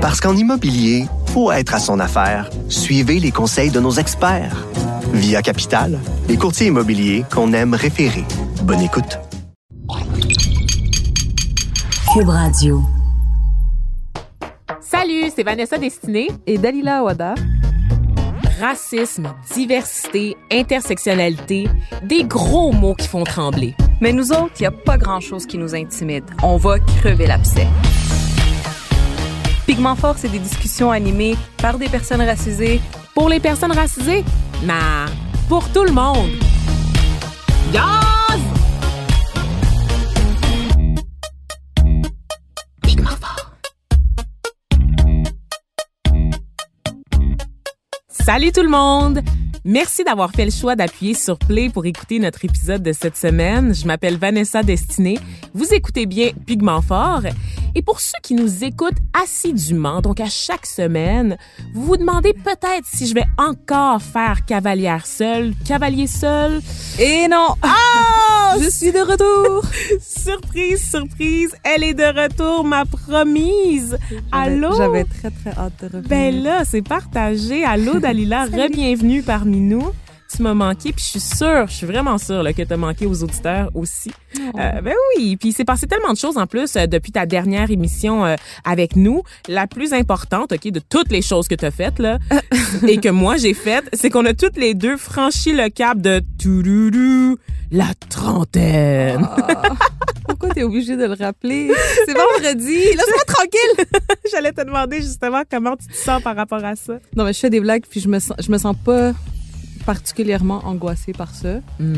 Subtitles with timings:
[0.00, 2.48] Parce qu'en immobilier, faut être à son affaire.
[2.70, 4.66] Suivez les conseils de nos experts.
[5.12, 8.24] Via Capital, les courtiers immobiliers qu'on aime référer.
[8.62, 9.18] Bonne écoute.
[12.14, 12.82] Cube Radio.
[14.80, 17.34] Salut, c'est Vanessa Destinée et Dalila Awada.
[18.58, 21.68] Racisme, diversité, intersectionnalité,
[22.04, 23.74] des gros mots qui font trembler.
[24.00, 26.24] Mais nous autres, il n'y a pas grand-chose qui nous intimide.
[26.42, 27.66] On va crever l'abcès.
[29.70, 32.80] Pigment Fort, c'est des discussions animées par des personnes racisées.
[33.14, 34.24] Pour les personnes racisées?
[34.64, 35.06] Nah,
[35.48, 36.32] pour tout le monde.
[37.72, 38.40] Yaz!
[42.82, 43.52] Pigment Fort.
[48.08, 49.22] Salut tout le monde!
[49.64, 53.74] Merci d'avoir fait le choix d'appuyer sur Play pour écouter notre épisode de cette semaine.
[53.74, 55.18] Je m'appelle Vanessa Destinée.
[55.52, 57.22] Vous écoutez bien Pigment Fort.
[57.74, 61.36] Et pour ceux qui nous écoutent assidûment, donc à chaque semaine,
[61.74, 66.60] vous vous demandez peut-être si je vais encore faire cavalière seule, cavalier seul.
[66.98, 67.54] Et non!
[67.62, 68.56] Ah!
[68.60, 69.64] je suis de retour!
[70.00, 71.54] surprise, surprise!
[71.62, 73.96] Elle est de retour, ma promise!
[74.32, 74.74] Allô?
[74.76, 76.08] J'avais très, très hâte de revenir.
[76.08, 77.64] Ben là, c'est partagé.
[77.64, 79.92] Allô, Dalila, re-bienvenue parmi nous
[80.34, 82.76] tu m'as manqué, puis je suis sûre, je suis vraiment sûre là, que tu as
[82.76, 84.12] manqué aux auditeurs aussi.
[84.36, 84.58] Oh.
[84.58, 87.70] Euh, ben oui, puis c'est passé tellement de choses en plus euh, depuis ta dernière
[87.70, 89.22] émission euh, avec nous.
[89.48, 92.18] La plus importante, OK, de toutes les choses que tu as faites là
[92.86, 96.22] et que moi j'ai faites, c'est qu'on a toutes les deux franchi le cap de
[96.40, 97.36] touloulou,
[97.72, 99.28] la trentaine.
[99.28, 99.62] Ah.
[100.28, 101.72] Pourquoi t'es obligé de le rappeler?
[102.06, 103.86] C'est vendredi, laisse-moi tranquille!
[104.32, 106.94] J'allais te demander justement comment tu te sens par rapport à ça.
[107.16, 109.12] Non, mais je fais des blagues puis je me sens, je me sens pas
[109.84, 111.60] particulièrement angoissée par ça.
[111.78, 111.94] Mmh.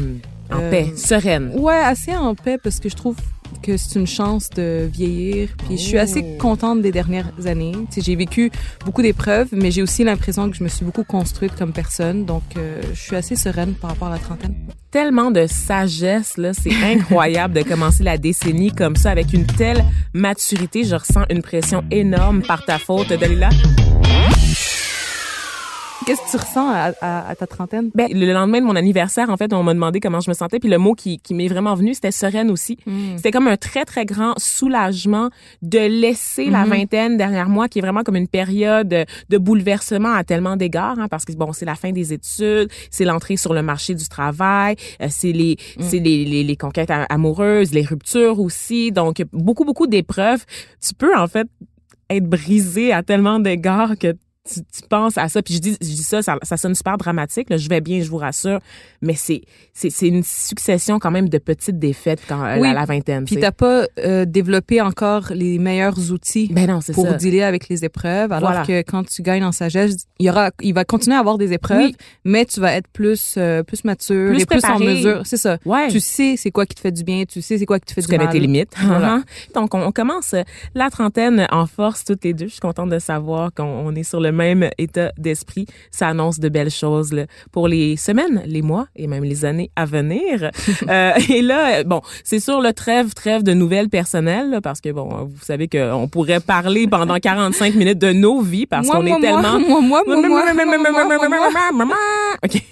[0.51, 1.51] En euh, paix, sereine.
[1.55, 3.17] Ouais, assez en paix parce que je trouve
[3.63, 5.51] que c'est une chance de vieillir.
[5.67, 6.39] Puis je suis assez Oh.
[6.39, 7.73] contente des dernières années.
[7.91, 8.51] Tu sais, j'ai vécu
[8.85, 12.25] beaucoup d'épreuves, mais j'ai aussi l'impression que je me suis beaucoup construite comme personne.
[12.25, 14.55] Donc, euh, je suis assez sereine par rapport à la trentaine.
[14.91, 16.53] Tellement de sagesse, là.
[16.55, 20.85] C'est incroyable de commencer la décennie comme ça avec une telle maturité.
[20.85, 23.51] Je ressens une pression énorme par ta faute, Dalila.
[26.07, 27.91] Qu'est-ce que tu ressens à, à, à, ta trentaine?
[27.95, 30.59] Ben, le lendemain de mon anniversaire, en fait, on m'a demandé comment je me sentais,
[30.59, 32.77] puis le mot qui, qui m'est vraiment venu, c'était sereine aussi.
[32.87, 33.17] Mm.
[33.17, 35.31] C'était comme un très, très grand soulagement
[35.63, 36.71] de laisser la Mhm.
[36.71, 38.89] vingtaine derrière moi, qui est vraiment comme une période
[39.29, 43.05] de bouleversement à tellement d'égards, hein, parce que bon, c'est la fin des études, c'est
[43.05, 45.83] l'entrée sur le marché du travail, euh, c'est les, Mm.
[45.83, 50.45] c'est les, les, les conquêtes amoureuses, les ruptures aussi, donc beaucoup, beaucoup d'épreuves.
[50.85, 51.47] Tu peux, en fait,
[52.11, 54.15] être brisé à tellement d'égards que
[54.49, 56.99] tu, tu penses à ça puis je dis je dis ça ça, ça sonne super
[56.99, 58.59] dramatique là, je vais bien je vous rassure
[59.01, 59.43] mais c'est
[59.73, 63.25] c'est c'est une succession quand même de petites défaites quand euh, Oui, à la vingtaine
[63.25, 67.43] Puis tu t'as pas euh, développé encore les meilleurs outils ben non pour ça dealer
[67.43, 68.33] avec les épreuves.
[68.33, 68.67] Alors Voilà.
[68.67, 71.53] que quand tu gagnes en sagesse, il y aura, il va continuer à avoir des
[71.53, 71.97] épreuves, Oui.
[72.25, 75.23] mais tu vas être plus, euh, plus mature Plus et plus en mesure.
[75.25, 75.59] C'est ça.
[75.65, 77.87] ouais Tu sais c'est quoi qui te fait du bien, tu sais c'est quoi qui
[77.87, 78.33] te fait tu du connais mal.
[78.33, 78.73] tes limites.
[78.85, 79.23] Voilà.
[79.55, 80.35] Donc, on, on commence
[80.75, 82.47] la trentaine en force toutes les deux.
[82.47, 86.39] Je suis contente de savoir qu'on on est sur le même état d'esprit, ça annonce
[86.39, 90.51] de belles choses là, pour les semaines, les mois et même les années à venir.
[90.89, 94.91] euh, et là, bon, c'est sûr, le trêve, trêve de nouvelles personnelles, là, parce que,
[94.91, 99.21] bon, vous savez qu'on pourrait parler pendant 45 minutes de nos vies parce qu'on est
[99.21, 99.59] tellement...
[102.45, 102.63] OK.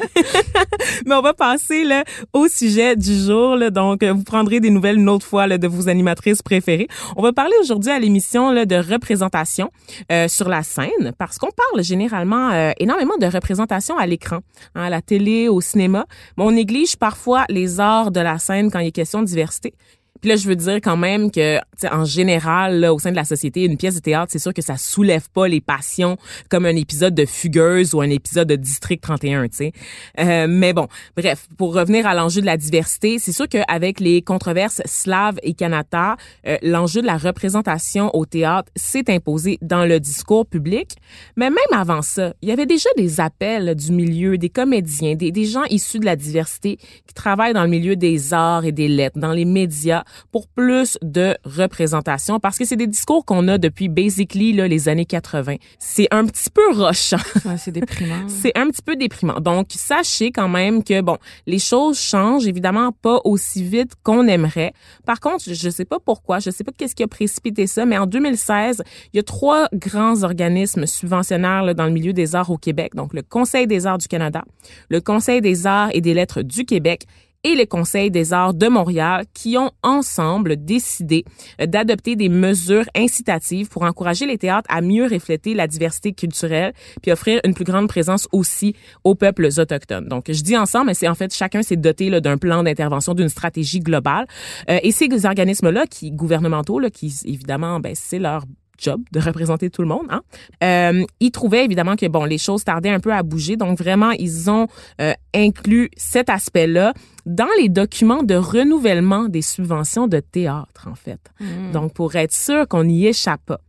[1.07, 3.57] Mais on va passer là, au sujet du jour.
[3.57, 6.89] Là, donc, vous prendrez des nouvelles une autre fois là, de vos animatrices préférées.
[7.17, 9.71] On va parler aujourd'hui à l'émission de représentation
[10.11, 14.39] euh, sur la scène parce qu'on parle généralement euh, énormément de représentation à l'écran,
[14.75, 16.07] hein, à la télé, au cinéma.
[16.37, 19.75] Mais on néglige parfois les arts de la scène quand il est question de diversité.
[20.21, 21.59] Puis là, je veux dire quand même que,
[21.91, 24.63] en général, là, au sein de la société, une pièce de théâtre, c'est sûr que
[24.63, 26.17] ça soulève pas les passions
[26.49, 29.73] comme un épisode de Fugueuse ou un épisode de District 31, tu sais.
[30.19, 34.23] Euh, mais bon, bref, pour revenir à l'enjeu de la diversité, c'est sûr qu'avec les
[34.23, 36.17] controverses slaves et Kanata,
[36.47, 40.97] euh, l'enjeu de la représentation au théâtre s'est imposé dans le discours public.
[41.37, 45.45] Mais même avant ça, il y avait déjà des appels du milieu, des comédiens, des
[45.45, 49.19] gens issus de la diversité qui travaillent dans le milieu des arts et des lettres,
[49.19, 53.89] dans les médias, pour plus de représentation parce que c'est des discours qu'on a depuis
[53.89, 55.57] basically là, les années 80.
[55.79, 57.17] C'est un petit peu rochant.
[57.45, 58.29] Ouais, c'est déprimant.
[58.29, 59.41] C'est un petit peu déprimant.
[59.41, 64.73] Donc, sachez quand même que, bon, les choses changent évidemment pas aussi vite qu'on aimerait.
[65.05, 67.99] Par contre, je sais pas pourquoi, je sais pas qu'est-ce qui a précipité ça, mais
[67.99, 68.83] en 2016,
[69.13, 72.95] il y a trois grands organismes subventionnaires là, dans le milieu des arts au Québec.
[72.95, 74.45] Donc, le Conseil des arts du Canada,
[74.89, 77.07] le Conseil des arts et des lettres du Québec
[77.45, 81.25] et le Conseil des arts de Montréal qui ont ensemble décidé
[81.59, 86.73] d'adopter des mesures incitatives pour encourager les théâtres à mieux refléter la diversité culturelle
[87.03, 90.09] puis offrir une plus grande présence aussi aux peuples autochtones.
[90.09, 93.29] Donc, je dis ensemble, mais c'est en fait chacun s'est doté d'un plan d'intervention, d'une
[93.29, 94.27] stratégie globale.
[94.69, 98.45] Euh, et ces organismes-là, qui gouvernementaux, là, qui évidemment, ben, c'est leur
[98.81, 100.07] job de représenter tout le monde.
[100.09, 100.23] Hein?
[100.65, 104.11] Euh, ils trouvaient évidemment que bon, les choses tardaient un peu à bouger, donc vraiment
[104.13, 104.67] ils ont
[105.01, 106.93] euh, inclus cet aspect-là
[107.27, 111.21] dans les documents de renouvellement des subventions de théâtre en fait.
[111.41, 111.73] Hmm.
[111.73, 113.61] Donc pour être sûr qu'on n'y échappe pas.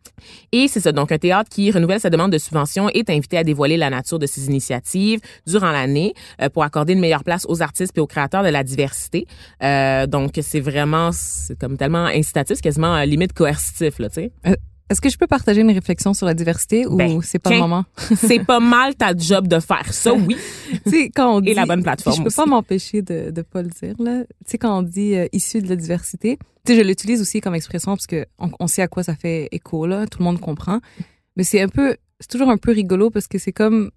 [0.52, 3.44] Et c'est ça, donc un théâtre qui renouvelle sa demande de subvention est invité à
[3.44, 7.62] dévoiler la nature de ses initiatives durant l'année euh, pour accorder une meilleure place aux
[7.62, 9.25] artistes et aux créateurs de la diversité.
[9.63, 14.16] Euh, donc c'est vraiment, c'est comme tellement incitatif, c'est quasiment euh, limite coercitif là, tu
[14.16, 14.31] sais.
[14.92, 17.60] Est-ce que je peux partager une réflexion sur la diversité ou Ben, c'est pas le
[17.60, 17.86] moment?
[18.18, 20.36] c'est pas mal ta job de faire ça, oui.
[20.86, 22.36] sais, quand on dit, Et la bonne plateforme Je peux aussi.
[22.36, 24.26] pas m'empêcher de, de pas le dire, là.
[24.26, 27.40] Tu sais, quand on dit euh, issu de la diversité, tu sais, je l'utilise aussi
[27.40, 30.08] comme expression parce que on, on sait à quoi ça fait écho, là.
[30.08, 30.82] Tout le monde comprend.
[31.38, 33.92] Mais c'est un peu, c'est toujours un peu rigolo parce que c'est comme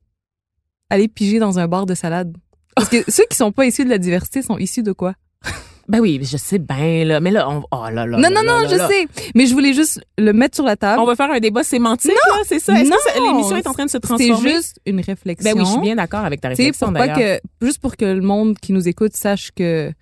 [0.90, 2.36] aller piger dans un bar de salade.
[2.76, 5.14] Parce que ceux qui sont pas issus de la diversité sont issus de quoi?
[5.88, 8.16] Ben oui, je sais bien là, mais là on oh là là.
[8.16, 9.06] non, là, non, là, non, je sais.
[9.34, 11.00] Mais je voulais juste le mettre sur la table.
[11.00, 12.80] On va faire un débat sémantique là, c'est ça?
[12.80, 14.50] Est-ce non, que l'émission est en train de se C'est transformer?
[14.50, 15.52] juste une réflexion.
[15.52, 17.18] Ben oui, je suis bien d'accord avec ta réflexion d'ailleurs.
[17.18, 19.92] que, juste pour que le monde qui nous écoute sache que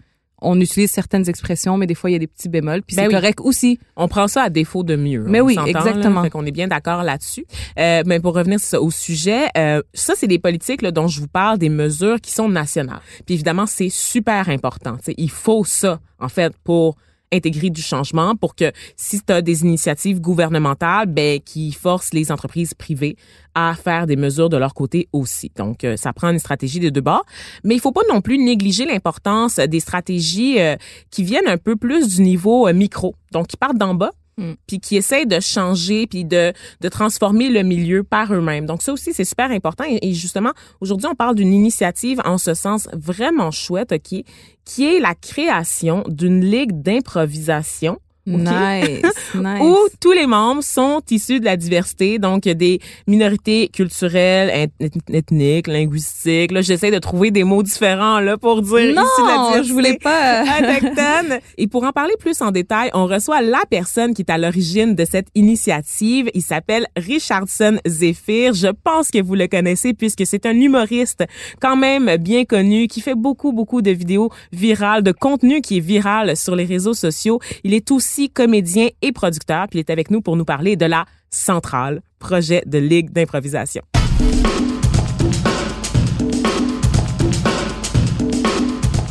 [0.43, 3.03] on utilise certaines expressions, mais des fois, il y a des petits bémols, puis Ben
[3.03, 3.15] c'est oui.
[3.15, 3.79] correct aussi.
[3.97, 5.25] On prend ça à défaut de mieux.
[5.27, 6.23] Mais on oui, exactement.
[6.23, 7.47] Là, qu'on est bien d'accord là-dessus.
[7.79, 11.21] Euh, mais pour revenir ça, au sujet, euh, ça c'est des politiques là, dont je
[11.21, 13.01] vous parle, des mesures qui sont nationales.
[13.25, 14.97] Puis évidemment, c'est super important.
[15.17, 16.97] Il faut ça en fait pour
[17.33, 22.31] intégrer du changement pour que si tu as des initiatives gouvernementales ben qui forcent les
[22.31, 23.17] entreprises privées
[23.55, 25.51] à faire des mesures de leur côté aussi.
[25.57, 27.25] Donc euh, ça prend une stratégie des deux bords,
[27.65, 30.77] mais il faut pas non plus négliger l'importance des stratégies euh,
[31.11, 33.15] qui viennent un peu plus du niveau euh, micro.
[33.33, 34.53] Donc qui partent d'en bas Mm.
[34.67, 38.65] puis qui essayent de changer puis de de transformer le milieu par eux-mêmes.
[38.65, 42.39] Donc ça aussi c'est super important et, et justement aujourd'hui on parle d'une initiative en
[42.39, 44.25] ce sens vraiment chouette OK
[44.65, 49.03] qui est la création d'une ligue d'improvisation Nice,
[49.35, 49.61] nice.
[49.63, 52.79] où tous les membres sont issus de la diversité, donc des
[53.09, 56.53] minorités culturelles, eth- ethniques, linguistiques.
[56.53, 59.65] Là, j'essaie de trouver des mots différents là pour dire non, issus de la diversité.
[59.69, 60.43] je voulais pas.
[60.61, 61.41] autochtone.
[61.59, 64.95] Et pour en parler plus en détail, on reçoit la personne qui est à l'origine
[64.95, 66.31] de cette initiative.
[66.35, 68.55] Il s'appelle Richardson Zephyr.
[68.55, 71.25] Je pense que vous le connaissez puisque c'est un humoriste
[71.61, 75.81] quand même bien connu qui fait beaucoup, beaucoup de vidéos virales, de contenu qui est
[75.81, 77.41] viral sur les réseaux sociaux.
[77.65, 79.67] Il est aussi comédien et producteur.
[79.69, 83.83] Puis il est avec nous pour nous parler de la Centrale, projet de ligue d'improvisation.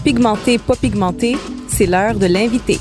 [0.03, 1.35] Pigmenté, pas pigmenté,
[1.67, 2.79] c'est l'heure de l'invité.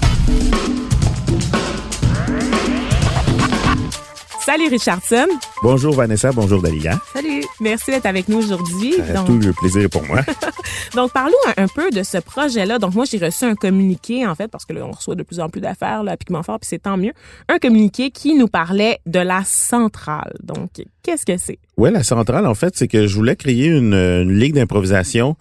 [4.50, 5.26] Salut Richardson.
[5.62, 7.00] Bonjour Vanessa, bonjour Dalila.
[7.12, 7.44] Salut.
[7.60, 8.94] Merci d'être avec nous aujourd'hui.
[9.14, 10.22] Donc- Tout le plaisir pour moi.
[10.96, 12.80] Donc, parlons un, peu de ce projet-là.
[12.80, 15.38] Donc, moi, j'ai reçu un communiqué, en fait, parce que là, on reçoit de plus
[15.38, 17.12] en plus d'affaires là, à Pigment Fort, puis c'est tant mieux.
[17.48, 20.34] Un communiqué qui nous parlait de la centrale.
[20.42, 21.60] Donc, qu'est-ce que c'est?
[21.76, 25.36] ouais, la centrale, en fait, c'est que je voulais créer une, une ligue d'improvisation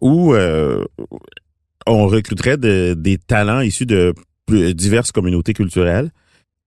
[0.00, 0.82] où euh,
[1.86, 4.14] on recruterait de- des talents issus de
[4.48, 6.10] diverses communautés culturelles.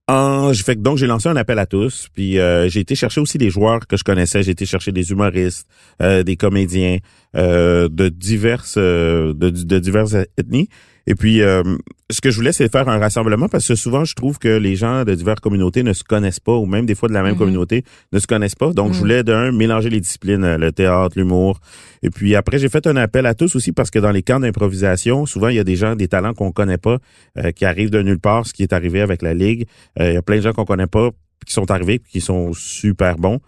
[0.10, 2.96] En, j'ai fait que donc j'ai lancé un appel à tous, puis euh, j'ai été
[2.96, 5.68] chercher aussi des joueurs que je connaissais, j'ai été chercher des humoristes,
[6.02, 7.00] euh, des comédiens
[7.38, 10.70] de diverses euh, de, de diverses ethnies.
[11.10, 11.64] Et puis euh,
[12.10, 14.76] ce que je voulais c'est faire un rassemblement parce que souvent je trouve que les
[14.76, 17.34] gens de diverses communautés ne se connaissent pas ou même des fois de la même
[17.34, 17.38] Mhm.
[17.38, 18.74] communauté ne se connaissent pas.
[18.74, 19.00] Donc je Mhm.
[19.00, 21.62] voulais d'un mélanger les disciplines, euh, le théâtre, l'humour.
[22.04, 24.42] Et puis après j'ai fait un appel à tous aussi parce que dans les camps
[24.42, 26.98] d'improvisation, souvent il y a des gens des talents qu'on connaît pas
[27.38, 29.66] euh, qui arrivent de nulle part, ce qui est arrivé avec la ligue.
[30.02, 31.12] Euh, Il y a plein de gens qu'on connaît pas
[31.46, 33.40] qui sont arrivés qui sont super bons.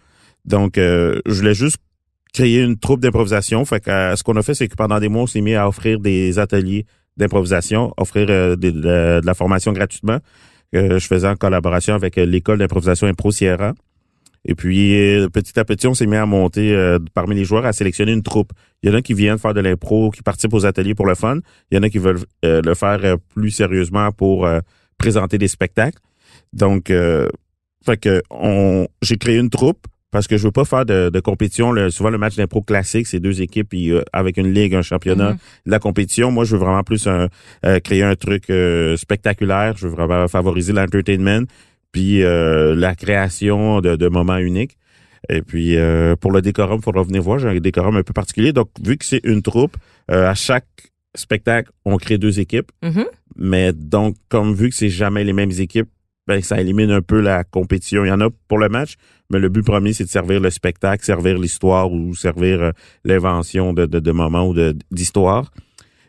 [0.45, 1.75] Donc euh, je voulais juste
[2.33, 3.65] créer une troupe d'improvisation.
[3.65, 5.55] Fait que euh, ce qu'on a fait, c'est que pendant des mois, on s'est mis
[5.55, 6.85] à offrir des ateliers
[7.17, 10.19] d'improvisation, offrir euh, de, de- la formation gratuitement
[10.71, 13.73] que je faisais en collaboration avec euh, l'école d'improvisation Impro Sierra.
[14.45, 17.65] Et puis, euh, petit à petit, on s'est mis à monter euh, parmi les joueurs,
[17.65, 18.53] à sélectionner une troupe.
[18.81, 21.15] Il y en a qui viennent faire de l'impro, qui participent aux ateliers pour le
[21.15, 21.39] fun.
[21.69, 24.59] Il y en a qui veulent euh, le faire euh, plus sérieusement pour euh,
[24.97, 25.99] présenter des spectacles.
[26.53, 27.27] Donc, euh,
[27.85, 28.21] fait que
[29.01, 31.71] j'ai créé une troupe parce que je veux pas faire de, de compétition.
[31.71, 34.81] Le- souvent, le match d'impro classique, c'est deux équipes puis, euh, avec une ligue, un
[34.81, 35.37] championnat, Mhm.
[35.67, 36.31] de la compétition.
[36.31, 37.27] Moi, je veux vraiment plus un-
[37.65, 39.75] euh, créer un truc euh, spectaculaire.
[39.77, 41.45] Je veux vraiment favoriser l'entertainment
[41.91, 44.77] puis euh, la création de, de moments uniques.
[45.29, 47.39] Et puis, euh, pour le décorum, il faudra venir voir.
[47.39, 48.53] J'ai un décorum un peu particulier.
[48.53, 49.75] Donc, vu que c'est une troupe,
[50.11, 50.65] euh, à chaque
[51.15, 52.71] spectacle, on crée deux équipes.
[52.83, 53.05] Mhm.
[53.35, 55.89] Mais donc, comme vu que c'est jamais les mêmes équipes,
[56.29, 58.05] ben, ça élimine un peu la compétition.
[58.05, 58.97] Il y en a pour le match,
[59.31, 62.71] mais le but premier, c'est de servir le spectacle, servir l'histoire ou servir euh,
[63.03, 64.55] l'invention de, de, moments ou
[64.91, 65.51] d'histoire.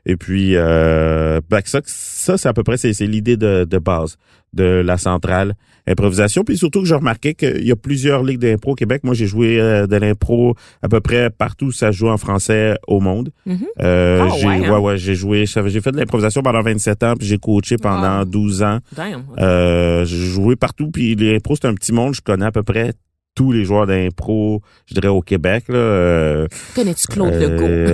[0.06, 3.78] Et puis, euh, ben, ça, ça c'est à peu près c'est, c'est l'idée de, de
[3.78, 4.16] base
[4.52, 5.54] de la centrale
[5.86, 6.42] improvisation.
[6.44, 9.02] Puis surtout que j'ai remarqué qu'il y a plusieurs ligues d'impro au Québec.
[9.04, 12.16] Moi, j'ai joué euh, de l'impro à peu près partout où ça se joue en
[12.16, 13.30] français au monde.
[13.46, 13.58] Mhm.
[13.80, 14.72] Euh, Ah, j'ai, ouais, hein?
[14.72, 18.20] ouais, ouais, j'ai joué, j'ai fait de l'improvisation pendant 27 ans, puis j'ai coaché pendant
[18.20, 18.24] Ah.
[18.24, 18.78] 12 ans.
[18.96, 19.22] Damn.
[19.38, 22.14] Euh, j'ai joué partout, puis l'impro, c'est un petit monde.
[22.14, 22.92] Je connais à peu près
[23.34, 25.64] tous les joueurs d'impro, je dirais, au Québec.
[25.68, 25.76] Là.
[25.76, 27.48] Euh, Connais-tu Claude euh,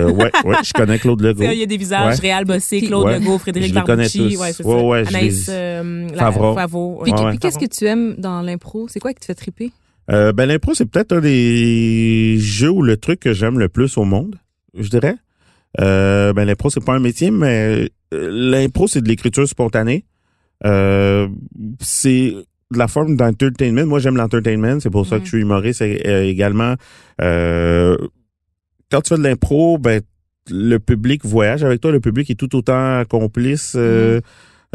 [0.07, 0.15] Legault?
[0.17, 1.43] ouais, ouais, je connais Claude Legault.
[1.43, 2.19] Il y a des visages, Ouais.
[2.21, 3.19] Réal Bossé, Claude Ouais.
[3.19, 4.35] Legault, Frédéric Je les connais Barbouchi.
[4.35, 4.41] tous.
[4.41, 5.09] Ouais, c'est Ouais, ça.
[5.09, 6.55] Anaïs euh, la- Favreau.
[6.55, 7.19] Favreau, Puis, ouais.
[7.21, 7.29] Ouais.
[7.31, 8.87] puis qu'est-ce que tu aimes dans l'impro?
[8.89, 9.71] C'est quoi qui te fait triper?
[10.09, 13.97] Euh, ben l'impro, c'est peut-être un des jeux ou le truc que j'aime le plus
[13.97, 14.37] au monde,
[14.77, 15.15] je dirais.
[15.81, 20.05] Euh, ben l'impro, c'est pas un métier, mais l'impro, c'est de l'écriture spontanée.
[20.65, 21.27] Euh,
[21.81, 22.33] c'est
[22.71, 23.85] de la forme d'entertainment.
[23.85, 24.79] Moi, j'aime l'entertainment.
[24.79, 26.75] C'est pour ça que je suis humoriste également.
[27.21, 27.97] Euh,
[28.91, 30.01] quand tu fais de l'impro, ben
[30.49, 31.91] le public voyage avec toi.
[31.91, 34.21] Le public est tout autant complice euh,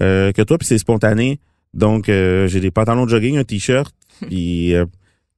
[0.00, 1.40] euh, que toi, puis c'est spontané.
[1.74, 3.94] Donc, euh, j'ai des pantalons de jogging, un t-shirt,
[4.28, 4.84] puis euh,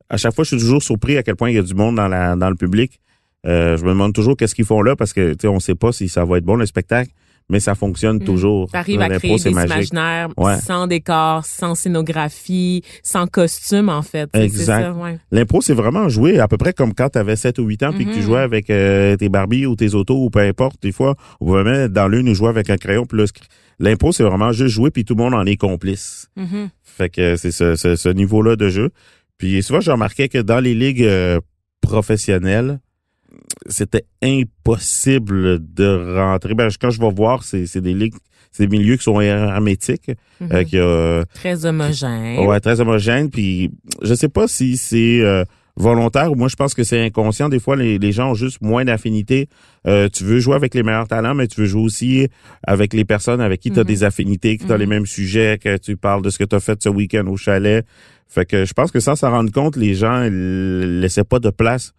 [0.08, 1.96] à chaque fois, je suis toujours surpris à quel point il y a du monde
[1.96, 3.00] dans la dans le public.
[3.46, 5.74] Euh, je me demande toujours qu'est-ce qu'ils font là parce que tu sais, on sait
[5.74, 7.10] pas si ça va être bon le spectacle,
[7.50, 8.24] mais ça fonctionne Mm.
[8.24, 8.70] toujours.
[8.70, 10.56] T'arrives à créer des imaginaires Ouais.
[10.58, 14.30] sans décor, sans scénographie, sans costume, en fait.
[14.34, 14.92] Exact.
[14.96, 15.18] ouais.
[15.30, 17.92] L'impro, c'est vraiment jouer à peu près comme quand tu avais 7 ou 8 ans
[17.92, 18.22] puis que tu Mhm.
[18.24, 20.76] jouais avec euh, tes Barbies ou tes autos ou peu importe.
[20.82, 23.04] Des fois, on pouvait mettre dans l'une ou jouer avec un crayon.
[23.06, 23.18] Puis
[23.78, 26.28] l'impro, c'est vraiment juste jouer puis tout le monde en est complice.
[26.36, 26.68] Mhm.
[26.82, 28.90] Fait que c'est ce, ce, ce niveau-là de jeu.
[29.36, 31.40] Puis souvent, j'ai remarqué que dans les ligues euh,
[31.80, 32.80] professionnelles,
[33.66, 36.54] c'était impossible de rentrer.
[36.54, 38.14] Ben, quand je vais voir, c'est c'est des ligues,
[38.52, 40.10] c'est des milieux qui sont hermétiques,
[40.40, 40.48] Mhm.
[40.52, 42.38] euh, qui a Très homogène.
[42.46, 43.30] Ouais, très homogène.
[43.30, 43.70] Puis
[44.02, 45.44] je sais pas si c'est euh,
[45.76, 47.48] volontaire ou moi je pense que c'est inconscient.
[47.48, 49.48] Des fois, les, les gens ont juste moins d'affinité.
[49.86, 52.28] Euh, tu veux jouer avec les meilleurs talents, mais tu veux jouer aussi
[52.66, 53.88] avec les personnes avec qui tu as Mhm.
[53.88, 54.80] des affinités, qui tu as Mhm.
[54.80, 57.36] les mêmes sujets, que tu parles de ce que tu as fait ce week-end au
[57.36, 57.84] chalet.
[58.28, 61.50] Fait que je pense que sans s'en rendre compte, les gens ils laissaient pas de
[61.50, 61.92] place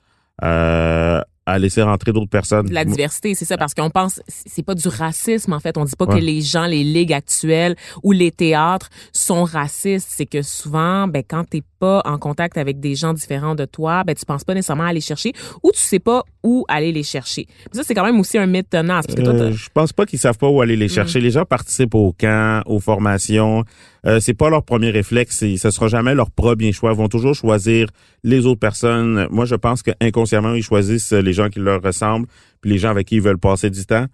[0.44, 2.72] euh, à laisser rentrer d'autres personnes.
[2.72, 5.78] la diversité, c'est ça, parce qu'on pense, c'est pas du racisme, en fait.
[5.78, 6.20] On dit pas Ouais.
[6.20, 10.08] que les gens, les ligues actuelles ou les théâtres sont racistes.
[10.10, 14.04] C'est que souvent, ben, quand t'es pas en contact avec des gens différents de toi,
[14.04, 17.04] ben, tu penses pas nécessairement à aller chercher ou tu sais pas où aller les
[17.04, 17.48] chercher.
[17.72, 19.06] Ça, c'est quand même aussi un mythe tenace.
[19.06, 20.90] Parce que toi, Euh, je pense pas qu'ils savent pas où aller les Mm.
[20.90, 21.20] chercher.
[21.20, 23.64] Les gens participent au camp, aux formations.
[24.08, 25.38] Euh, c'est pas leur premier réflexe.
[25.40, 26.92] c'est- Ce sera jamais leur premier choix.
[26.92, 27.88] Ils vont toujours choisir
[28.24, 29.28] les autres personnes.
[29.32, 32.28] Moi, je pense que inconsciemment, ils choisissent les gens qui leur ressemblent,
[32.62, 34.06] puis les gens avec qui ils veulent passer du temps.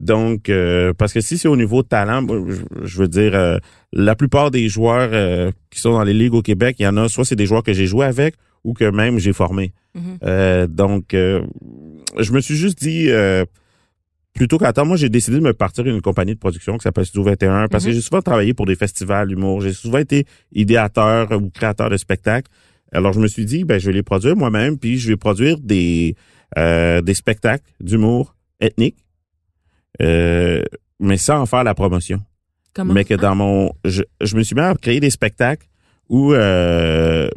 [0.00, 2.26] Donc, euh, parce que si c'est au niveau de talent,
[2.82, 3.58] je, veux dire, euh,
[3.92, 6.96] la plupart des joueurs euh, qui sont dans les ligues au Québec, il y en
[6.96, 8.34] a soit c'est des joueurs que j'ai joué avec
[8.64, 9.72] ou que même j'ai formé.
[9.94, 10.02] Mhm.
[10.24, 11.42] Euh, donc, euh,
[12.18, 13.44] je me suis juste dit, euh,
[14.34, 17.24] plutôt qu'attendre, moi j'ai décidé de me partir une compagnie de production qui s'appelle Studio
[17.24, 17.94] 21 parce que Mhm.
[17.96, 19.60] j'ai souvent travaillé pour des festivals d'humour.
[19.60, 22.50] J'ai souvent été idéateur ou créateur de spectacles.
[22.92, 25.58] Alors je me suis dit, ben je vais les produire moi-même, puis je vais produire
[25.60, 26.14] des
[26.58, 28.96] euh, des spectacles d'humour ethnique,
[30.02, 30.62] euh,
[31.00, 32.20] mais sans en faire la promotion
[32.74, 32.92] comment?
[32.94, 35.66] mais que dans mon je, je me suis mis à créer des spectacles
[36.08, 37.28] où euh,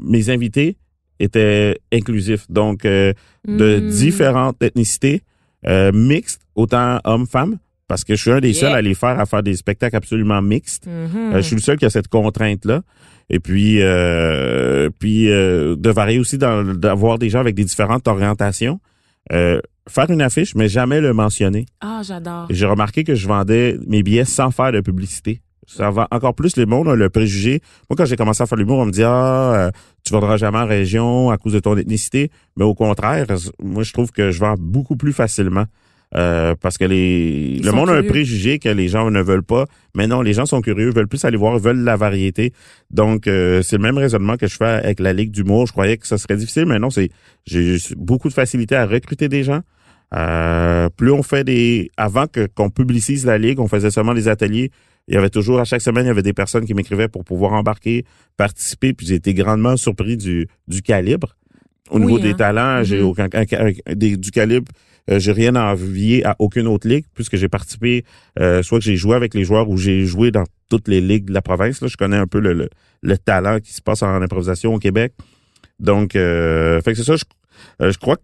[0.00, 0.76] mes invités
[1.18, 3.12] étaient inclusifs donc euh,
[3.46, 3.88] de Hmm.
[3.88, 5.22] différentes ethnicités
[5.66, 8.60] euh, mixtes autant hommes-femmes parce que je suis un des Yeah.
[8.60, 11.32] seuls à les faire à faire des spectacles absolument mixtes Mhm.
[11.32, 12.82] euh, je suis le seul qui a cette contrainte là
[13.30, 18.06] et puis euh, puis euh, de varier aussi dans d'avoir des gens avec des différentes
[18.08, 18.80] orientations
[19.32, 22.46] euh, faire une affiche mais jamais le mentionner Ah, j'adore.
[22.50, 25.40] J'ai remarqué que je vendais mes billets sans faire de publicité.
[25.66, 27.60] Ça vend encore plus les monde, le préjugé.
[27.88, 29.70] Moi, quand j'ai commencé à faire l'humour, on me dit ah, euh,
[30.04, 32.30] tu vendras jamais en région à cause de ton ethnicité.
[32.56, 33.26] Mais au contraire,
[33.62, 35.66] moi, je trouve que je vends beaucoup plus facilement.
[36.14, 39.42] Euh, parce que les Ils le monde a un préjugé que les gens ne veulent
[39.42, 39.66] pas.
[39.94, 42.52] Mais non, les gens sont curieux, veulent plus aller voir, veulent la variété.
[42.90, 45.66] Donc, euh, c'est le même raisonnement que je fais avec la Ligue d'humour.
[45.66, 47.10] Je croyais que ça serait difficile, mais non, c'est
[47.46, 49.60] j'ai beaucoup de facilité à recruter des gens.
[50.14, 51.90] Euh, plus on fait des...
[51.96, 54.70] Avant que qu'on publicise la Ligue, on faisait seulement des ateliers.
[55.08, 57.24] Il y avait toujours, à chaque semaine, il y avait des personnes qui m'écrivaient pour
[57.24, 58.04] pouvoir embarquer,
[58.36, 61.36] participer, puis j'ai été grandement surpris du, du calibre.
[61.90, 62.22] Au Oui, niveau hein.
[62.22, 63.04] des talents, j'ai Mhm.
[63.06, 63.28] aucun
[63.94, 64.70] des- du calibre,
[65.10, 68.04] euh, j'ai rien à envier à aucune autre ligue, puisque j'ai participé,
[68.38, 71.26] euh, soit que j'ai joué avec les joueurs ou j'ai joué dans toutes les ligues
[71.26, 71.80] de la province.
[71.82, 72.70] Là, je connais un peu le, le,
[73.02, 75.12] le talent qui se passe en improvisation au Québec.
[75.80, 77.24] Donc, euh, fait que c'est ça, je,
[77.82, 78.16] euh, je crois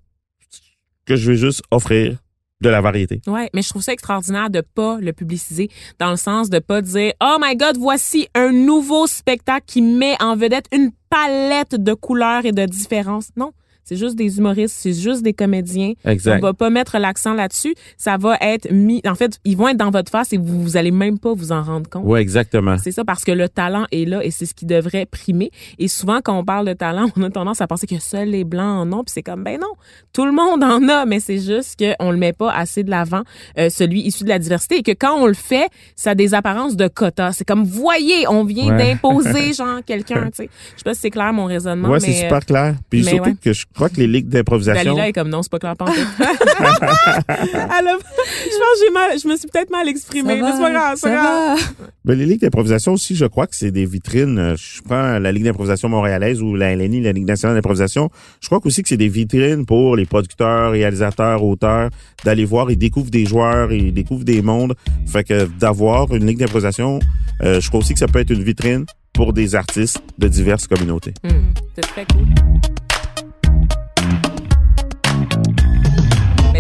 [1.05, 2.19] que je vais juste offrir
[2.61, 3.21] de la variété.
[3.27, 6.83] Ouais, mais je trouve ça extraordinaire de pas le publiciser dans le sens de pas
[6.83, 11.95] dire "Oh my god, voici un nouveau spectacle qui met en vedette une palette de
[11.95, 13.53] couleurs et de différences." Non,
[13.89, 15.95] c'est juste des humoristes, c'est juste des comédiens.
[16.05, 16.39] Exact.
[16.39, 17.75] On va pas mettre l'accent là-dessus.
[17.97, 19.01] Ça va être mis.
[19.07, 21.53] En fait, ils vont être dans votre face et vous, vous allez même pas vous
[21.53, 22.05] en rendre compte.
[22.05, 22.77] Ouais, exactement.
[22.77, 25.51] C'est ça parce que le talent est là et c'est ce qui devrait primer.
[25.79, 28.45] Et souvent, quand on parle de talent, on a tendance à penser que seuls les
[28.45, 29.05] blancs en ont.
[29.05, 29.73] Puis c'est comme ben non,
[30.13, 33.23] tout le monde en a, mais c'est juste qu'on le met pas assez de l'avant,
[33.59, 36.35] euh, celui issu de la diversité, et que quand on le fait, ça a des
[36.35, 37.33] apparences de quota.
[37.33, 38.93] C'est comme voyez, on vient Ouais.
[38.95, 40.27] d'imposer genre quelqu'un.
[40.31, 42.75] Tu sais, je sais pas si c'est clair mon raisonnement, Ouais, c'est super clair.
[42.91, 43.37] Puis surtout ouais.
[43.41, 44.83] que je crois que les ligues d'improvisation.
[44.95, 45.95] Dalila est comme non, c'est pas clair pantoute.
[46.19, 50.59] Elle a- je pense que j'ai mal, je me suis peut-être mal exprimée, mais c'est
[50.61, 51.59] pas grave, c'est pas grave.
[52.05, 54.39] Ben, les ligues d'improvisation aussi, je crois que c'est des vitrines.
[54.39, 58.11] Euh, Je prends la Ligue d'improvisation montréalaise ou la LNI, la Ligue nationale d'improvisation.
[58.41, 61.91] Je crois aussi que c'est des vitrines pour les producteurs, réalisateurs, auteurs,
[62.25, 64.75] d'aller voir, ils découvrent des joueurs, ils découvrent des mondes.
[65.07, 66.99] Fait que d'avoir une ligue d'improvisation,
[67.43, 70.67] euh, je crois aussi que ça peut être une vitrine pour des artistes de diverses
[70.67, 71.15] communautés.
[71.25, 72.27] Hum, c'est très cool.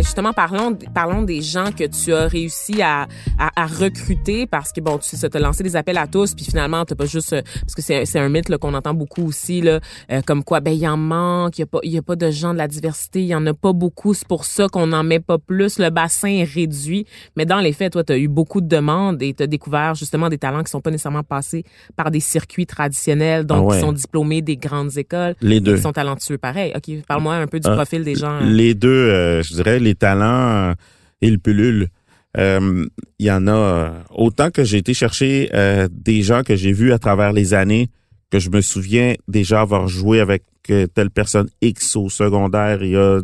[0.08, 3.06] Justement, parlons, parlons des gens que tu as réussi à,
[3.38, 6.44] à, à recruter parce que, bon, tu sais, t'as lancé des appels à tous, puis
[6.46, 7.34] finalement, t'as pas juste...
[7.34, 10.42] euh, Parce que c'est c'est un mythe là, qu'on entend beaucoup aussi, là, euh, comme
[10.44, 12.52] quoi, ben, il en manque, il y, a pas- il y a pas de gens
[12.54, 15.20] de la diversité, il y en a pas beaucoup, c'est pour ça qu'on n'en met
[15.20, 17.04] pas plus, le bassin est réduit.
[17.36, 19.94] Mais dans les faits, toi, tu as eu beaucoup de demandes et tu as découvert
[19.94, 21.64] justement des talents qui sont pas nécessairement passés
[21.96, 23.74] par des circuits traditionnels, donc Ah ouais.
[23.76, 25.34] qui sont diplômés des grandes écoles.
[25.42, 25.76] Les deux.
[25.76, 26.72] Ils sont talentueux, pareil.
[26.74, 28.40] OK, parle-moi un peu du Euh, profil des gens.
[28.40, 30.74] Les deux, euh, je dirais, les talents euh,
[31.20, 31.88] et le pilule.
[32.36, 32.86] Euh,
[33.18, 36.72] Il y en a euh, autant que j'ai été chercher euh, des gens que j'ai
[36.72, 37.88] vus à travers les années,
[38.30, 42.90] que je me souviens déjà avoir joué avec euh, telle personne X au secondaire il
[42.90, 43.20] y a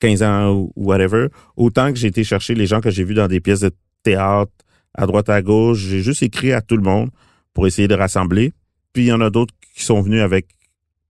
[0.00, 3.28] 15 ans ou whatever, autant que j'ai été chercher les gens que j'ai vus dans
[3.28, 3.70] des pièces de
[4.02, 4.52] théâtre
[4.94, 5.78] à droite à gauche.
[5.78, 7.10] J'ai juste écrit à tout le monde
[7.54, 8.52] pour essayer de rassembler.
[8.92, 10.48] Puis il y en a d'autres qui sont venus avec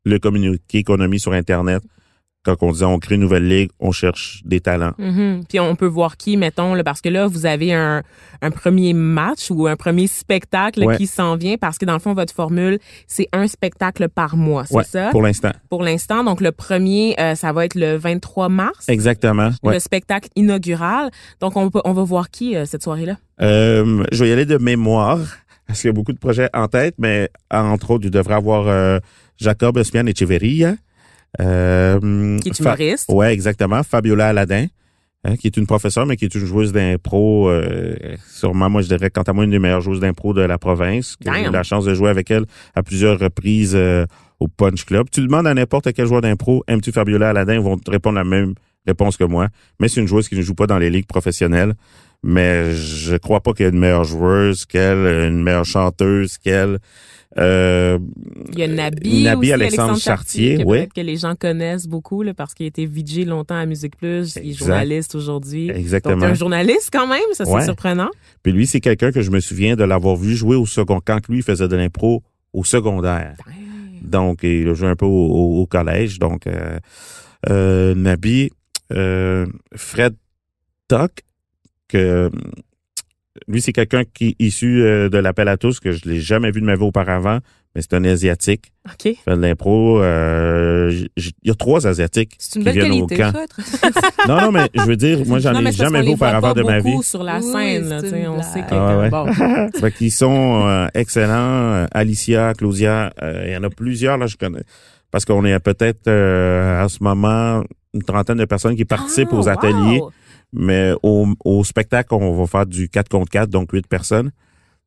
[0.05, 1.83] le communiqué qu'on sur Internet
[2.55, 4.93] quand on disait on crée une nouvelle ligue, on cherche des talents.
[4.99, 5.43] Mhm.
[5.49, 8.03] Puis on peut voir qui, mettons, là, parce que là, vous avez un,
[8.43, 10.97] un premier match ou un premier spectacle Ouais.
[10.97, 14.65] qui s'en vient, parce que dans le fond, votre formule, c'est un spectacle par mois,
[14.67, 15.09] c'est Ouais, ça?
[15.11, 15.51] pour l'instant.
[15.69, 18.89] Pour l'instant, donc le premier, euh, ça va être le 23 mars.
[18.89, 19.51] Exactement.
[19.63, 19.75] Ouais.
[19.75, 21.11] Le spectacle inaugural.
[21.41, 23.17] Donc, on, peut, on va voir qui euh, cette soirée-là?
[23.43, 25.19] Euh, je vais y aller de mémoire,
[25.67, 29.01] parce qu'il y a beaucoup de projets en tête, mais entre autres, il devrait avoir
[29.39, 30.77] Jacob Espian Echeverria.
[31.41, 33.11] Euh, Qui est humoriste.
[33.11, 33.83] Ouais, exactement.
[33.83, 34.67] Fabiola Aladin,
[35.25, 37.49] hein, qui est une professeure, mais qui est une joueuse d'impro.
[37.51, 37.95] Euh,
[38.29, 41.17] sûrement, moi, je dirais, quant à moi, une des meilleures joueuses d'impro de la province.
[41.25, 42.45] J'ai eu la chance de jouer avec elle
[42.75, 44.07] à plusieurs reprises euh,
[44.41, 45.09] au Punch Club.
[45.11, 48.25] Tu demandes à n'importe quel joueur d'impro, aimes-tu Fabiola Aladin, ils vont te répondre la
[48.25, 48.55] même
[48.87, 49.49] réponse que moi.
[49.81, 51.75] Mais c'est une joueuse qui ne joue pas dans les ligues professionnelles.
[52.23, 56.79] Mais je crois pas qu'il y ait une meilleure joueuse qu'elle, une meilleure chanteuse qu'elle.
[57.39, 57.99] Euh,
[58.53, 60.79] Il y a Nabi, Nabi aussi, Alexandre Chartier, que oui.
[60.79, 63.97] peut-être que les gens connaissent beaucoup là, parce qu'il a été VJ longtemps à Musique
[63.97, 65.71] Plus, il est journaliste aujourd'hui.
[65.71, 66.15] Exactement.
[66.17, 67.65] Donc un journaliste quand même, ça c'est Ouais.
[67.65, 68.11] surprenant.
[68.43, 71.29] Puis lui, c'est quelqu'un que je me souviens de l'avoir vu jouer au second quand
[71.29, 73.37] lui faisait de l'impro au secondaire.
[74.03, 76.19] Donc, il a joué un peu au, au- au collège.
[76.19, 76.79] Donc, euh,
[77.51, 78.51] euh, Nabi,
[78.93, 80.15] euh, Fred
[80.89, 81.11] Tuck,
[81.89, 82.31] que
[83.49, 86.51] lui, c'est quelqu'un qui est issu euh, de l'appel à tous, que je l'ai jamais
[86.51, 87.39] vu de ma vie auparavant,
[87.75, 88.73] mais c'est un Asiatique.
[88.87, 89.05] OK.
[89.07, 90.01] Il fait de l'impro.
[90.03, 93.33] euh, il y a trois Asiatiques C'est une qui viennent au camp.
[93.59, 93.91] ça,
[94.29, 96.91] Non, non, mais je veux dire, moi, j'en ai jamais vu auparavant de ma vie.
[96.93, 99.11] beaucoup sur la Oui, scène, là, c'est tu sais, une on sait que Ah ouais.
[99.11, 99.27] bon.
[99.81, 101.33] Fait qu'ils sont euh, excellents.
[101.35, 104.63] Euh, Alicia, Claudia, euh, il y en a plusieurs, là, je connais.
[105.11, 107.63] Parce qu'on est peut-être euh, en ce moment
[107.95, 110.01] une trentaine de personnes qui participent Ah, aux ateliers.
[110.01, 110.11] wow.
[110.59, 114.31] Mais au, au spectacle, on va faire du 4 contre 4, donc 8 personnes.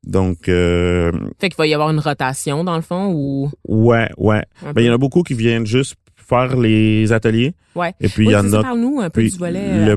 [0.04, 3.50] Donc, euh, Fait qu'il va y avoir une rotation dans le fond ou?
[3.68, 4.42] Ouais, ouais.
[4.74, 7.54] Ben, il y en a beaucoup qui viennent juste faire les ateliers.
[7.74, 7.92] Ouais.
[8.00, 9.60] Et puis, il Oui, y en a parle-nous un peu du volet.
[9.62, 9.86] euh,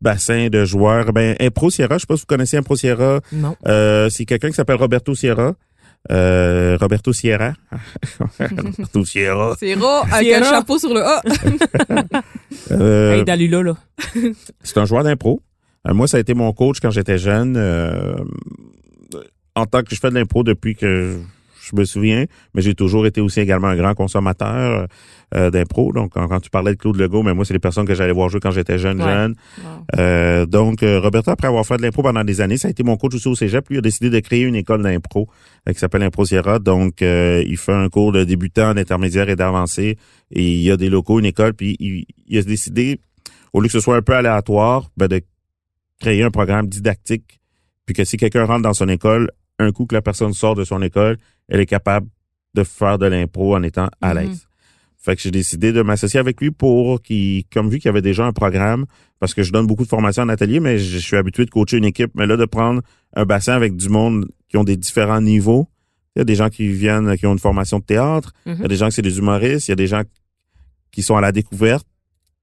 [0.00, 1.12] bassin de joueurs.
[1.12, 3.20] Ben, Impro Sierra, je sais pas si vous connaissez Impro Sierra.
[3.32, 3.56] Non.
[3.66, 5.54] Euh, c'est quelqu'un qui s'appelle Roberto Sierra.
[6.10, 7.54] Euh, Roberto Sierra.
[8.38, 9.48] Roberto Sierra.
[9.48, 10.46] Raw, avec Sierra.
[10.46, 11.22] un chapeau sur le A.
[12.70, 13.24] Euh, Hey,
[14.62, 15.40] c'est un joueur d'impro.
[15.86, 17.56] Euh, moi, ça a été mon coach quand j'étais jeune.
[17.56, 18.16] euh,
[19.54, 21.18] en tant que je fais de l'impro depuis que
[21.62, 24.86] je me souviens, mais j'ai toujours été aussi également un grand consommateur
[25.34, 25.92] euh, d'impro.
[25.92, 28.12] Donc, quand, quand tu parlais de Claude Legault, mais moi, c'est les personnes que j'allais
[28.12, 29.06] voir jouer quand j'étais jeune, Ouais.
[29.12, 29.34] jeune.
[29.96, 32.82] Euh, donc, euh, Roberto, après avoir fait de l'impro pendant des années, ça a été
[32.82, 33.68] mon coach aussi au cégep.
[33.68, 35.28] Lui il a décidé de créer une école d'impro
[35.68, 36.58] euh, qui s'appelle Impro Sierra.
[36.58, 39.98] Donc, euh, il fait un cours de débutant, d'intermédiaire et d'avancé.
[40.30, 43.00] Et il y a des locaux, une école, puis il, il a décidé
[43.52, 45.20] au lieu que ce soit un peu aléatoire, ben de
[46.00, 47.40] créer un programme didactique,
[47.86, 50.64] puis que si quelqu'un rentre dans son école, un coup que la personne sort de
[50.64, 51.16] son école,
[51.48, 52.06] elle est capable
[52.54, 54.20] de faire de l'impro en étant à Mhm.
[54.20, 54.47] l'aise.
[55.08, 58.02] Fait que j'ai décidé de m'associer avec lui pour qu'il, comme vu qu'il y avait
[58.02, 58.84] déjà un programme,
[59.20, 61.50] parce que je donne beaucoup de formations en atelier, mais je, je suis habitué de
[61.50, 62.82] coacher une équipe, mais là, de prendre
[63.16, 65.66] un bassin avec du monde qui ont des différents niveaux.
[66.14, 68.32] Il y a des gens qui viennent, qui ont une formation de théâtre.
[68.44, 68.66] Il y a Mhm.
[68.68, 69.68] des gens qui c'est des humoristes.
[69.68, 70.02] Il y a des gens
[70.90, 71.86] qui sont à la découverte.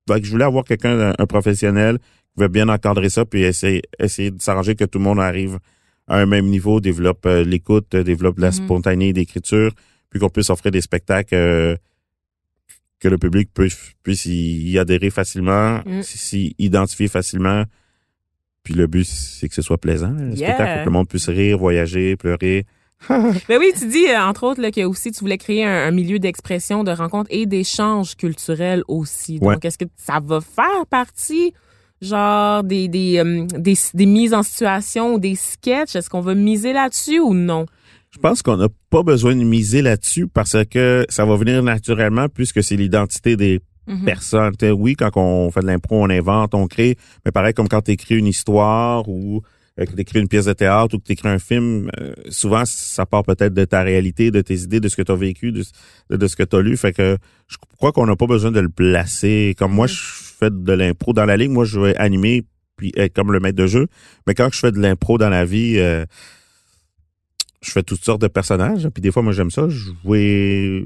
[0.09, 3.83] Fait que je voulais avoir quelqu'un, un, professionnel, qui veut bien encadrer ça, puis essayer,
[3.99, 5.59] essayer de s'arranger que tout le monde arrive
[6.07, 8.53] à un même niveau, développe euh, l'écoute, développe la Mhm.
[8.53, 9.71] spontanéité d'écriture,
[10.09, 11.75] puis qu'on puisse offrir des spectacles euh,
[12.99, 16.01] que le public puisse, puisse y, adhérer facilement, Mm.
[16.01, 17.63] s'y identifier facilement.
[18.63, 20.47] Puis le but, c'est que ce soit plaisant, le Yeah.
[20.55, 22.65] spectacle, que le monde puisse rire, voyager, pleurer.
[23.09, 25.91] Ben oui, tu dis, euh, entre autres, là, que aussi tu voulais créer un, un
[25.91, 29.37] milieu d'expression, de rencontre et d'échange culturel aussi.
[29.41, 29.53] Ouais.
[29.55, 31.53] Donc, est-ce que ça va faire partie,
[32.01, 35.95] genre, des, des, euh, des, des mises en situation ou des sketchs?
[35.95, 37.65] Est-ce qu'on va miser là-dessus ou non?
[38.15, 42.27] Je pense qu'on n'a pas besoin de miser là-dessus parce que ça va venir naturellement
[42.29, 44.03] puisque c'est l'identité des Mhm.
[44.05, 44.55] personnes.
[44.55, 47.81] T'sais, oui, quand on fait de l'impro, on invente, on crée, mais pareil comme quand
[47.81, 49.41] tu écris une histoire ou
[49.79, 52.13] euh, que tu écris une pièce de théâtre ou que tu écris un film, euh,
[52.29, 55.15] souvent ça part peut-être de ta réalité, de tes idées, de ce que tu as
[55.15, 56.77] vécu, de, ce que tu as lu.
[56.77, 59.53] Fait que je crois qu'on n'a pas besoin de le placer.
[59.57, 59.97] Comme moi, je
[60.39, 62.43] fais de l'impro dans la ligue, moi je vais animer
[62.77, 63.87] puis être comme le maître de jeu.
[64.27, 66.05] Mais quand je fais de l'impro dans la vie, euh,
[67.65, 68.87] je fais toutes sortes de personnages.
[68.93, 69.67] Puis des fois, moi, j'aime ça.
[69.69, 70.85] Jouer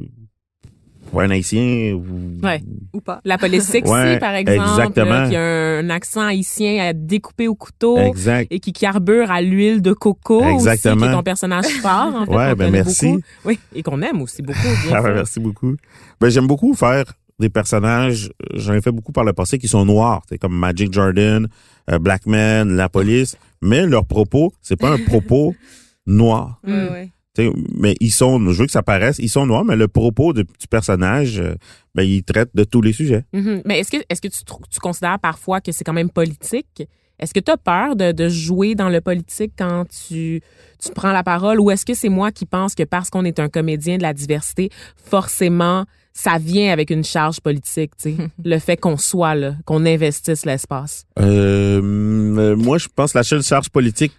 [1.12, 2.04] pour un haïtien ou...
[2.44, 2.62] Ouais.
[2.94, 3.20] Ou pas.
[3.26, 5.10] La police sexy, Ouais, par exemple, exactement.
[5.22, 5.42] là, qui a
[5.80, 7.98] un accent haïtien à découper au couteau.
[7.98, 8.48] Exact.
[8.52, 10.96] Et qui carbure à l'huile de coco Exactement.
[10.96, 13.08] aussi, qui est ton personnage phare, en fait, Ouais, ben merci.
[13.08, 13.22] beaucoup.
[13.46, 14.60] Oui, et qu'on aime aussi beaucoup,
[14.94, 15.76] Ah merci beaucoup.
[16.22, 17.06] Ben, j'aime beaucoup faire
[17.40, 20.94] des personnages, j'en ai fait beaucoup par le passé, qui sont noirs, c'est comme Magic
[20.94, 21.48] Jordan,
[21.90, 25.56] euh, Black Man, la police, mais leur propos, c'est pas un propos
[26.10, 26.60] noir.
[26.64, 27.08] Mm.
[27.34, 30.34] T'sais, mais ils sont, je veux que ça paraisse, ils sont noirs, mais le propos
[30.34, 31.54] de- du personnage, euh,
[31.94, 33.24] ben, il traite de tous les sujets.
[33.34, 33.62] Mhm.
[33.66, 36.84] Mais est-ce que, est-ce que tu, considères parfois que c'est quand même politique?
[37.20, 40.42] Est-ce que tu as peur de, de jouer dans le politique quand tu,
[40.82, 41.60] tu prends la parole?
[41.60, 44.14] Ou est-ce que c'est moi qui pense que parce qu'on est un comédien de la
[44.14, 49.56] diversité, forcément, ça vient avec une charge politique, tu sais, le fait qu'on soit là,
[49.66, 51.06] qu'on investisse l'espace?
[51.20, 54.14] Euh, euh, moi, je pense que la seule charge politique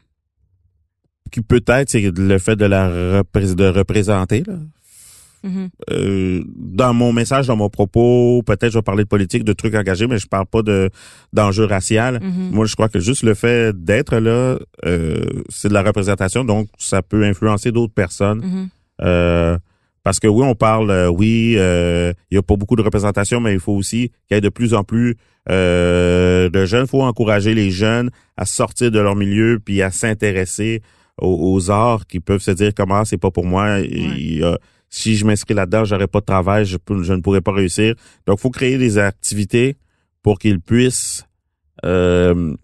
[1.31, 2.89] qui peut-être, c'est le fait de la
[3.23, 4.43] repré- de représenter.
[4.47, 4.55] Là.
[5.43, 5.69] Mhm.
[5.91, 9.75] Euh, dans mon message, dans mon propos, peut-être je vais parler de politique, de trucs
[9.75, 10.91] engagés, mais je parle pas de
[11.33, 12.19] d'enjeux raciaux.
[12.21, 12.51] Mhm.
[12.53, 16.69] Moi, je crois que juste le fait d'être là, euh, c'est de la représentation, donc
[16.77, 18.41] ça peut influencer d'autres personnes.
[18.45, 18.69] Mhm.
[19.03, 19.59] Euh,
[20.03, 23.41] parce que oui, on parle, euh, oui, euh, il y a pas beaucoup de représentation,
[23.41, 25.17] mais il faut aussi qu'il y ait de plus en plus
[25.51, 26.85] euh, de jeunes.
[26.85, 30.83] Il faut encourager les jeunes à sortir de leur milieu puis à s'intéresser
[31.19, 33.79] aux, aux arts qui peuvent se dire comment c'est pas pour moi.
[34.45, 34.59] A-
[34.93, 37.95] si je m'inscris là-dedans, j'aurais pas de travail, je, je ne pourrais pas réussir.
[38.27, 39.77] Donc, il faut créer des activités
[40.23, 41.25] pour qu'ils puissent.
[41.85, 42.55] euh,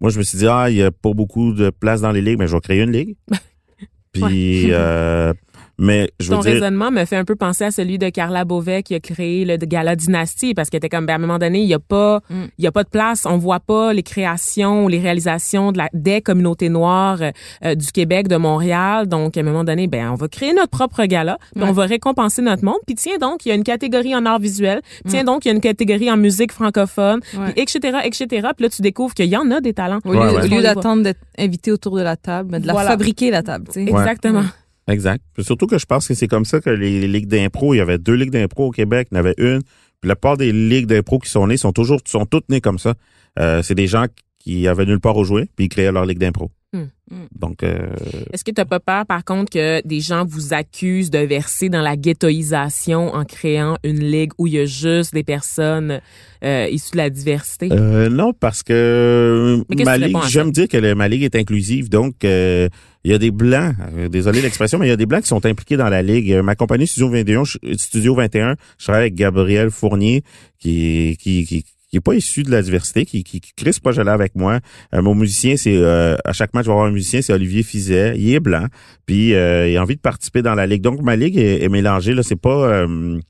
[0.00, 2.20] moi, je me suis dit, ah, il y a pas beaucoup de place dans les
[2.20, 3.14] ligues, mais je vais créer une ligue.
[4.12, 5.32] Puis, euh,
[5.78, 8.44] mais je veux Ton dire, raisonnement me fait un peu penser à celui de Carla
[8.44, 11.38] Beauvais qui a créé le gala Dynastie parce qu'elle était comme ben, à un moment
[11.38, 12.44] donné il y a pas Mm.
[12.58, 15.88] il y a pas de place on voit pas les créations les réalisations de la,
[15.94, 17.30] des communautés noires euh,
[17.64, 20.68] euh, du Québec de Montréal donc à un moment donné ben on va créer notre
[20.70, 21.68] propre gala puis Ouais.
[21.68, 24.38] on va récompenser notre monde puis tiens donc il y a une catégorie en art
[24.38, 25.26] visuel tiens Mm.
[25.26, 27.52] donc il y a une catégorie en musique francophone Ouais.
[27.52, 30.18] puis etc etc puis là tu découvres qu'il y en a des talents Au lieu,
[30.18, 32.90] Ouais, d'attendre d'être invité autour de la table, mais de la Voilà.
[32.90, 33.90] fabriquer la table, tu sais.
[33.92, 34.00] Ouais.
[34.00, 34.42] exactement
[34.88, 35.22] Exact.
[35.38, 37.98] Surtout que je pense que c'est comme ça que les, ligues d'impro, il y avait
[37.98, 39.62] deux ligues d'impro au Québec, il y avait une.
[40.00, 42.78] Puis la plupart des ligues d'impro qui sont nées sont toujours sont toutes nées comme
[42.78, 42.94] ça.
[43.38, 44.06] Euh, c'est des gens
[44.38, 46.50] qui avaient nulle part où jouer, puis ils créaient leur ligue d'impro.
[46.74, 46.84] Hmm.
[47.10, 47.26] Hmm.
[47.38, 47.86] Donc euh,
[48.32, 51.68] Est-ce que tu n'as pas peur, par contre, que des gens vous accusent de verser
[51.68, 56.00] dans la ghettoisation en créant une ligue où il y a juste des personnes
[56.42, 57.68] euh, issues de la diversité?
[57.70, 61.90] euh, non parce que ma que ligue, j'aime dire que le- ma ligue est inclusive,
[61.90, 62.68] donc euh,
[63.04, 63.74] il y a des blancs.
[64.10, 66.32] désolé l'expression, mais il y a des blancs qui sont impliqués dans la ligue.
[66.42, 70.22] Ma compagnie Studio 21, je- Studio 21, je travaille avec Gabriel Fournier
[70.58, 73.80] qui qui qui qui est pas issu de la diversité, qui, qui, qui crée ce
[73.80, 74.60] projet-là avec moi.
[74.94, 77.62] Euh, mon musicien, c'est euh, à chaque match, je vais avoir un musicien, c'est Olivier
[77.62, 78.14] Fizet.
[78.16, 78.66] Il est blanc,
[79.04, 80.80] puis euh, il a envie de participer dans la ligue.
[80.80, 82.14] Donc ma ligue est, est mélangée.
[82.14, 83.20] Là, c'est pas euh,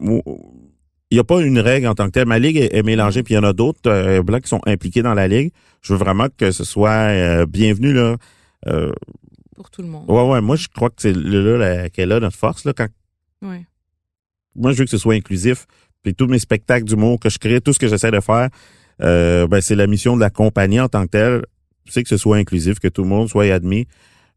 [0.00, 0.22] il
[1.12, 2.26] n'y a pas une règle en tant que telle.
[2.26, 4.62] Ma ligue est, est mélangée, puis il y en a d'autres euh, blancs qui sont
[4.66, 5.52] impliqués dans la ligue.
[5.82, 8.16] Je veux vraiment que ce soit euh, bienvenu là.
[8.66, 8.92] Euh,
[9.54, 10.04] Pour tout le monde.
[10.08, 10.40] ouais, ouais.
[10.40, 12.72] Moi, je crois que c'est là, là qu'elle a notre force là.
[12.72, 12.88] Quand
[13.42, 13.66] Ouais.
[14.54, 15.66] moi, je veux que ce soit inclusif,
[16.06, 18.48] puis tous mes spectacles d'humour que je crée, tout ce que j'essaie de faire,
[19.02, 21.42] euh, ben, c'est la mission de la compagnie en tant que telle.
[21.88, 23.88] C'est que ce soit inclusif, que tout le monde soit admis.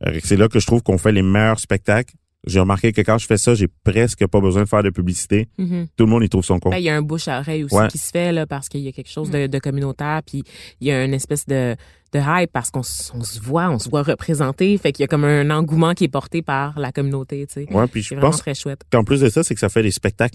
[0.07, 2.15] Euh, c'est là que je trouve qu'on fait les meilleurs spectacles.
[2.47, 5.47] J'ai remarqué que quand je fais ça, j'ai presque pas besoin de faire de publicité.
[5.59, 5.87] Mhm.
[5.95, 6.71] Tout le monde y trouve son compte.
[6.71, 7.87] Ben, il y a un bouche à oreille aussi Ouais.
[7.89, 10.43] qui se fait là parce qu'il y a quelque chose de, de communautaire puis
[10.81, 11.75] il y a une espèce de
[12.11, 15.25] de hype parce qu'on se voit, on se voit représenté, fait qu'il y a comme
[15.25, 17.71] un engouement qui est porté par la communauté, tu sais.
[17.71, 18.81] Ouais, puis je vraiment pense très chouette.
[18.91, 20.33] qu'en plus de ça, c'est que ça fait des spectacles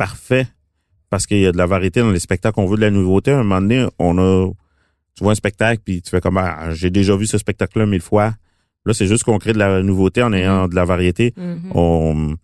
[0.00, 0.46] parfaits
[1.10, 2.58] parce qu'il y a de la variété dans les spectacles.
[2.58, 3.32] On veut de la nouveauté.
[3.32, 4.48] À un moment donné, on a,
[5.14, 8.00] tu vois un spectacle puis tu fais comme, ah, j'ai déjà vu ce spectacle-là mille
[8.00, 8.32] fois.
[8.86, 11.34] Là, c'est juste qu'on crée de la nouveauté en ayant de la variété.
[11.36, 11.72] Mhm.
[11.74, 12.34] On,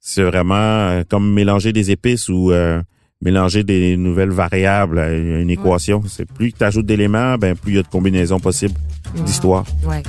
[0.00, 2.80] c'est vraiment euh, comme mélanger des épices ou euh,
[3.20, 6.02] mélanger des nouvelles variables à une équation.
[6.08, 8.78] C'est plus tu ajoutes d'éléments, ben plus il y a de combinaisons possibles
[9.26, 9.66] d'histoires.
[9.84, 10.02] Ouais.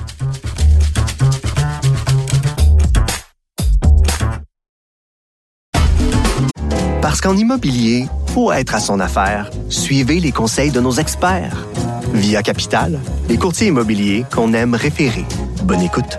[7.04, 11.68] Parce qu'en immobilier, pour être à son affaire, suivez les conseils de nos experts.
[12.14, 15.26] Via Capital, les courtiers immobiliers qu'on aime référer.
[15.64, 16.18] Bonne écoute.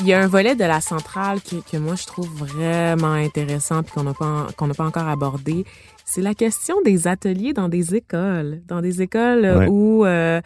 [0.00, 3.84] Il y a un volet de la centrale qui, que moi je trouve vraiment intéressant
[3.84, 5.64] puis qu'on n'a pas qu'on n'a pas encore abordé.
[6.08, 9.66] C'est la question des ateliers dans des écoles, dans des écoles euh, Ouais.
[9.68, 10.40] où euh,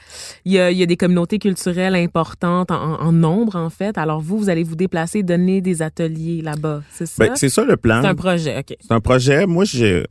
[0.47, 3.99] il y, a, il y a des communautés culturelles importantes en, en nombre en fait.
[3.99, 7.27] Alors vous, vous allez vous déplacer, donner des ateliers là-bas, c'est ça?
[7.27, 8.01] Ben, c'est ça le plan.
[8.01, 8.75] C'est un projet, ok.
[8.81, 9.47] C'est un projet.
[9.47, 10.03] Moi, je,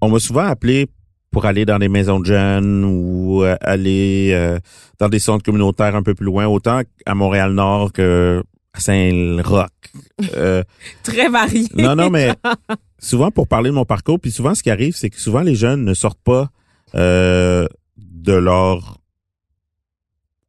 [0.00, 0.86] on m'a souvent appelé
[1.30, 4.58] pour aller dans des maisons de jeunes ou euh, aller euh,
[4.98, 8.42] dans des centres communautaires un peu plus loin, autant à Montréal-Nord que
[8.72, 9.68] à Saint-Roch.
[10.34, 10.62] Euh,
[11.02, 11.66] Très varié.
[11.74, 12.30] non, non, mais
[12.98, 15.54] souvent pour parler de mon parcours, puis souvent ce qui arrive, c'est que souvent les
[15.54, 16.50] jeunes ne sortent pas
[16.94, 18.98] euh, de leur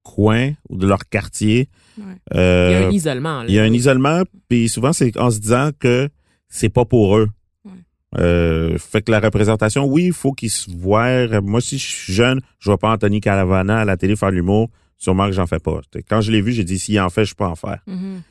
[0.04, 1.70] coin ou de leur quartier.
[1.98, 2.04] Ouais.
[2.32, 3.40] Il y a Euh, un isolement.
[3.44, 3.46] là.
[3.48, 6.10] il y a un isolement, puis souvent c'est en se disant que
[6.48, 7.28] c'est pas pour eux.
[7.66, 7.72] Ouais.
[8.18, 11.42] Euh, fait que la représentation, oui, il faut qu'ils se voient.
[11.42, 14.70] Moi, si je suis jeune, je vois pas Anthony Caravana à la télé faire l'humour,
[14.98, 15.80] sûrement que j'en fais pas.
[16.10, 17.80] Quand je l'ai vu, j'ai dit s'il en fait, je peux en faire.
[17.86, 18.22] Mhm.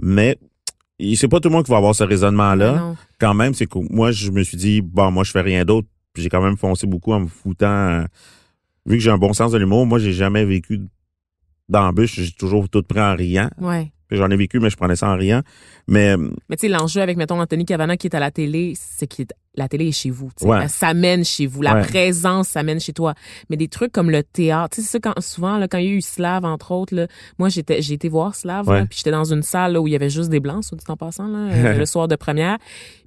[0.00, 0.36] Mais
[1.16, 2.72] c'est pas tout le monde qui va avoir ce raisonnement-là.
[2.76, 2.96] Non.
[3.18, 5.88] Quand même, c'est que moi, je me suis dit, bon, moi, je fais rien d'autre.
[6.12, 7.66] Puis j'ai quand même foncé beaucoup en me foutant.
[7.66, 8.04] euh,
[8.86, 10.80] vu que j'ai un bon sens de l'humour, moi, j'ai jamais vécu
[11.68, 12.20] d'embûche.
[12.20, 13.50] J'ai toujours tout pris en riant.
[13.58, 13.92] Ouais.
[14.16, 15.42] J'en ai vécu, mais je prenais ça en riant.
[15.88, 18.74] Mais euh, Mais tu sais, l'enjeu avec, mettons, Anthony Cavana qui est à la télé,
[18.76, 19.22] c'est que
[19.54, 20.30] la télé est chez vous.
[20.42, 20.60] Ouais.
[20.62, 21.60] Elle s'amène chez vous.
[21.62, 21.82] La Ouais.
[21.82, 23.14] présence s'amène chez toi.
[23.50, 25.84] Mais des trucs comme le théâtre, tu sais, c'est ça, quand, souvent, là, quand il
[25.86, 27.06] y a eu Slav, entre autres, là,
[27.38, 28.84] moi, j'étais, j'ai été voir Slav, Ouais.
[28.86, 30.84] puis j'étais dans une salle là, où il y avait juste des blancs, soit dit
[30.88, 32.58] en passant, là, euh, le soir de première.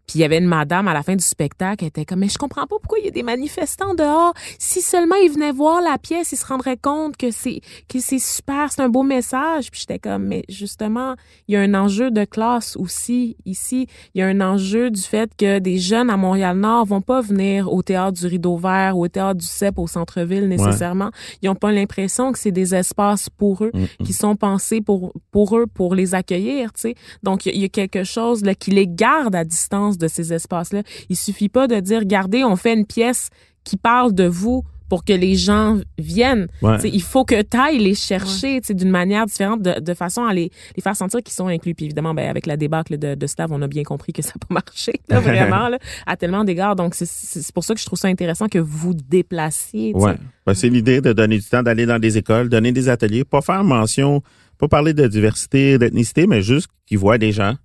[0.07, 2.29] Puis il y avait une madame à la fin du spectacle, elle était comme, mais
[2.29, 4.33] je comprends pas pourquoi il y a des manifestants dehors.
[4.59, 8.19] Si seulement ils venaient voir la pièce, ils se rendraient compte que c'est, que c'est
[8.19, 9.71] super, c'est un beau message.
[9.71, 11.15] Puis j'étais comme, mais justement,
[11.47, 13.87] il y a un enjeu de classe aussi ici.
[14.13, 17.71] Il y a un enjeu du fait que des jeunes à Montréal-Nord vont pas venir
[17.71, 21.11] au théâtre du Rideau Vert ou au théâtre du CEP au centre-ville nécessairement.
[21.41, 25.13] Ils ont pas l'impression que c'est des espaces pour eux mm, qui sont pensés pour
[25.31, 26.95] pour eux pour les accueillir, tu sais.
[27.23, 30.33] Donc il y y, a quelque chose là qui les garde à distance de ces
[30.33, 30.83] espaces-là.
[31.09, 33.29] Il suffit pas de dire regardez, on fait une pièce
[33.63, 36.45] qui parle de vous pour que les gens viennent.
[36.61, 36.77] ouais.
[36.83, 40.25] Il faut que tu ailles les chercher tu sais, d'une manière différente, de, de façon
[40.25, 41.73] à les, les faire sentir qu'ils sont inclus.
[41.73, 44.33] Puis évidemment, ben, avec la débâcle de, de Stav, on a bien compris que ça
[44.35, 46.75] n'a pas marché, là, vraiment, là, à tellement d'égards.
[46.75, 49.93] Donc, c'est- pour ça que je trouve ça intéressant que vous déplaciez.
[49.95, 50.13] Ouais.
[50.45, 53.41] Ben, c'est l'idée de donner du temps, d'aller dans des écoles, donner des ateliers, pas
[53.41, 54.21] faire mention,
[54.59, 57.55] pas parler de diversité, d'ethnicité, mais juste qu'ils voient des gens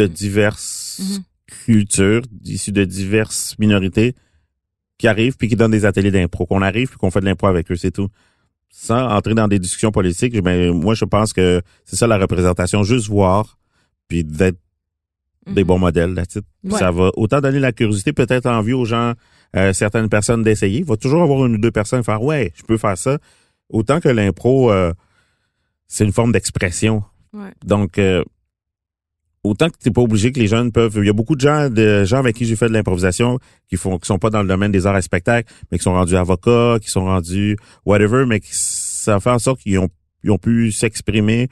[0.00, 1.22] de diverses Mhm.
[1.64, 4.14] cultures, issus de diverses minorités,
[4.98, 7.46] qui arrivent puis qui donnent des ateliers d'impro, qu'on arrive puis qu'on fait de l'impro
[7.46, 8.08] avec eux, c'est tout.
[8.70, 12.82] Sans entrer dans des discussions politiques, ben, moi, je pense que c'est ça la représentation,
[12.82, 13.58] juste voir
[14.08, 14.58] puis d'être
[15.46, 15.66] des Mhm.
[15.66, 16.14] bons modèles
[16.64, 16.78] Ouais.
[16.78, 19.14] Ça va autant donner la curiosité, peut-être envie aux gens,
[19.56, 20.80] euh, certaines personnes d'essayer.
[20.80, 23.18] Il va toujours avoir une ou deux personnes faire ouais, je peux faire ça.
[23.70, 24.92] Autant que l'impro, euh,
[25.86, 27.02] c'est une forme d'expression.
[27.32, 27.52] Ouais.
[27.64, 28.22] Donc, euh,
[29.48, 30.94] autant que t'es pas obligé que les jeunes peuvent.
[30.96, 33.76] Il y a beaucoup de gens, de gens avec qui j'ai fait de l'improvisation qui
[33.76, 36.16] font, qui sont pas dans le domaine des arts et spectacles, mais qui sont rendus
[36.16, 39.88] avocats, qui sont rendus whatever, mais qui, ça fait en sorte qu'ils ont,
[40.38, 41.48] pu s'exprimer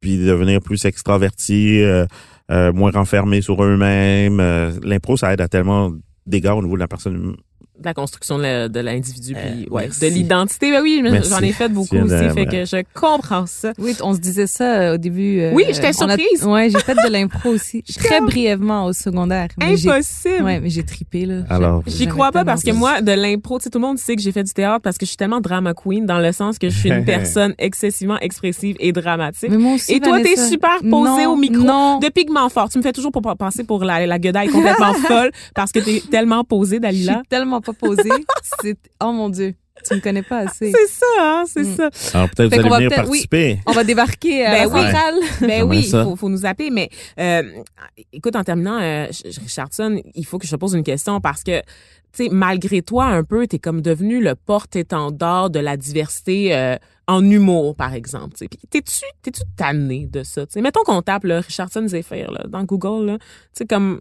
[0.00, 2.06] puis devenir plus extravertis, euh,
[2.50, 4.40] euh, moins renfermés sur eux-mêmes.
[4.40, 5.92] Euh, L'impro, ça aide à tellement
[6.26, 7.36] d'égards au niveau de la personne
[7.80, 10.00] de la construction de l'individu, puis Euh, ouais, merci.
[10.00, 10.70] de l'identité.
[10.70, 12.46] Ben oui, j'en ai fait beaucoup de- aussi, fait ouais.
[12.46, 13.72] que je comprends ça.
[13.78, 15.40] Oui, on se disait ça euh, au début.
[15.40, 16.44] euh, Oui, j'étais a- surprise.
[16.44, 19.48] Ouais, j'ai fait de l'impro aussi, très brièvement au secondaire.
[19.58, 20.44] Mais Impossible.
[20.44, 21.42] Ouais, mais j'ai tripé là.
[21.48, 24.16] Alors, J'y crois pas parce que moi, de l'impro, tu sais, tout le monde sait
[24.16, 26.58] que j'ai fait du théâtre parce que je suis tellement drama queen dans le sens
[26.58, 29.50] que je suis une personne excessivement expressive et dramatique.
[29.50, 31.62] Mais moi aussi, Et toi, t'es super posée Non, au micro.
[31.64, 31.98] Non.
[31.98, 32.68] De pigment fort.
[32.68, 36.02] Tu me fais toujours pour passer pour la, la guedaille complètement folle parce que t'es
[36.10, 37.12] tellement posée, Je Dalila.
[37.14, 38.10] suis tellement pas posée.
[38.62, 39.54] C'est oh mon dieu,
[39.86, 40.72] tu me connais pas assez.
[40.72, 41.76] C'est ça, hein, c'est Mm.
[41.76, 41.90] ça.
[42.14, 43.26] alors peut-être Fait vous allez venir peut-être- oui.
[43.26, 43.60] participer.
[43.66, 44.80] On va débarquer à Ben la oui.
[44.82, 45.14] centrale.
[45.40, 46.04] Ben oui, ça.
[46.04, 46.70] faut, faut nous appeler.
[46.70, 47.42] Mais euh,
[48.12, 49.06] écoute, en terminant, euh,
[49.42, 51.60] Richardson, il faut que je te pose une question parce que,
[52.12, 56.76] tu sais, malgré toi, un peu, t'es comme devenu le porte-étendard de la diversité euh,
[57.06, 58.34] en humour, par exemple.
[58.34, 58.48] tu sais.
[58.48, 60.46] Puis t'es-tu, t'es-tu tanné de ça?
[60.46, 60.60] tu sais?
[60.60, 64.00] Mettons qu'on tape là, Richardson Zephyr là, dans Google, là, tu sais, comme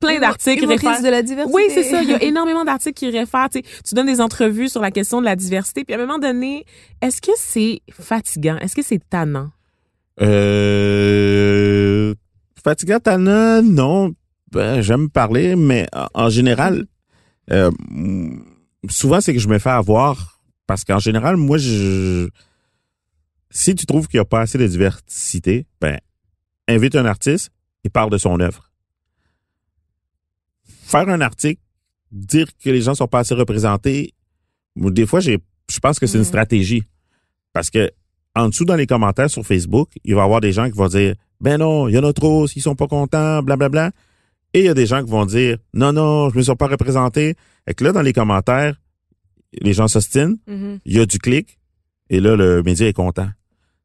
[0.00, 1.02] plein d'articles qui réfèrent...
[1.02, 1.54] de la diversité.
[1.54, 2.02] Oui, c'est ça.
[2.02, 3.48] Il y a énormément d'articles qui réfèrent.
[3.50, 5.84] Tu, sais, tu donnes des entrevues sur la question de la diversité.
[5.84, 6.64] Puis à un moment donné,
[7.00, 8.56] est-ce que c'est fatigant?
[8.58, 9.50] Est-ce que c'est tannant?
[10.20, 12.14] Euh,
[12.62, 14.12] fatigant, Tana, non.
[14.52, 16.86] Ben, j'aime parler, mais en, général,
[17.50, 17.70] euh,
[18.88, 22.28] souvent, c'est que je me fais avoir parce qu'en général, moi, je,
[23.50, 25.98] si tu trouves qu'il n'y a pas assez de diversité, ben,
[26.68, 27.50] invite un artiste
[27.84, 28.65] et parle de son œuvre.
[30.86, 31.60] Faire un article,
[32.12, 34.14] dire que les gens sont pas assez représentés,
[34.76, 35.38] des fois, j'ai,
[35.70, 36.26] je pense que c'est une Mhm.
[36.28, 36.82] stratégie.
[37.52, 37.90] Parce que
[38.34, 40.88] en dessous dans les commentaires sur Facebook, il va y avoir des gens qui vont
[40.88, 43.90] dire ben non, il y en a trop, s'ils sont pas contents, blablabla.
[44.54, 46.66] Et il y a des gens qui vont dire non non, je me sens pas
[46.68, 47.34] représenté.
[47.66, 48.76] Et que là dans les commentaires,
[49.60, 50.80] les gens s'ostinent, Mhm.
[50.84, 51.58] il y a du clic
[52.10, 53.28] et là le média est content.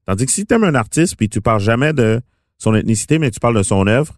[0.05, 2.21] Tandis que si tu aimes un artiste puis tu parles jamais de
[2.57, 4.13] son ethnicité mais tu parles de son œuvre,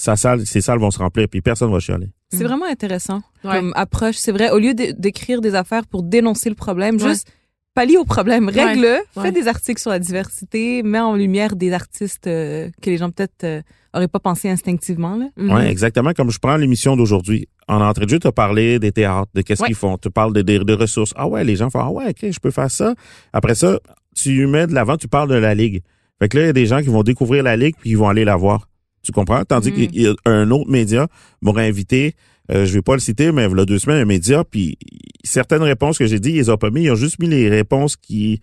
[0.00, 2.08] sa salle, ses salles vont se remplir puis personne va chialer.
[2.32, 3.56] C'est vraiment intéressant Ouais.
[3.56, 4.14] comme approche.
[4.16, 7.08] C'est vrai, au lieu de- d'écrire des affaires pour dénoncer le problème, Ouais.
[7.08, 7.26] juste
[7.74, 9.22] pallie au problème, règle-le, Ouais.
[9.22, 13.10] fais des articles sur la diversité, mets en lumière des artistes euh, que les gens
[13.10, 13.60] peut-être euh,
[13.92, 15.16] auraient pas pensé instinctivement.
[15.16, 15.26] Là.
[15.36, 15.50] Mhm.
[15.52, 16.12] Ouais, exactement.
[16.12, 17.48] Comme je prends l'émission d'aujourd'hui.
[17.66, 19.68] En entrée de jeu, tu as parlé des théâtres, de qu'est-ce Ouais.
[19.68, 19.98] qu'ils font.
[19.98, 21.12] Tu parles de, des des ressources.
[21.16, 22.94] Ah ouais, les gens font, ah ouais, OK, je peux faire ça.
[23.32, 23.78] Après ça,
[24.14, 25.82] tu mets de l'avant, tu parles de la Ligue.
[26.20, 27.96] Fait que là, il y a des gens qui vont découvrir la Ligue puis ils
[27.98, 28.68] vont aller la voir.
[29.02, 29.44] Tu comprends?
[29.44, 29.74] Tandis Mm.
[29.88, 31.06] qu'il y a un autre média
[31.40, 32.14] m'aurait invité,
[32.50, 34.76] euh, je vais pas le citer, mais il y a deux semaines, un média, puis
[35.24, 37.48] certaines réponses que j'ai dit, ils les ont pas mis, ils ont juste mis les
[37.48, 38.40] réponses qui,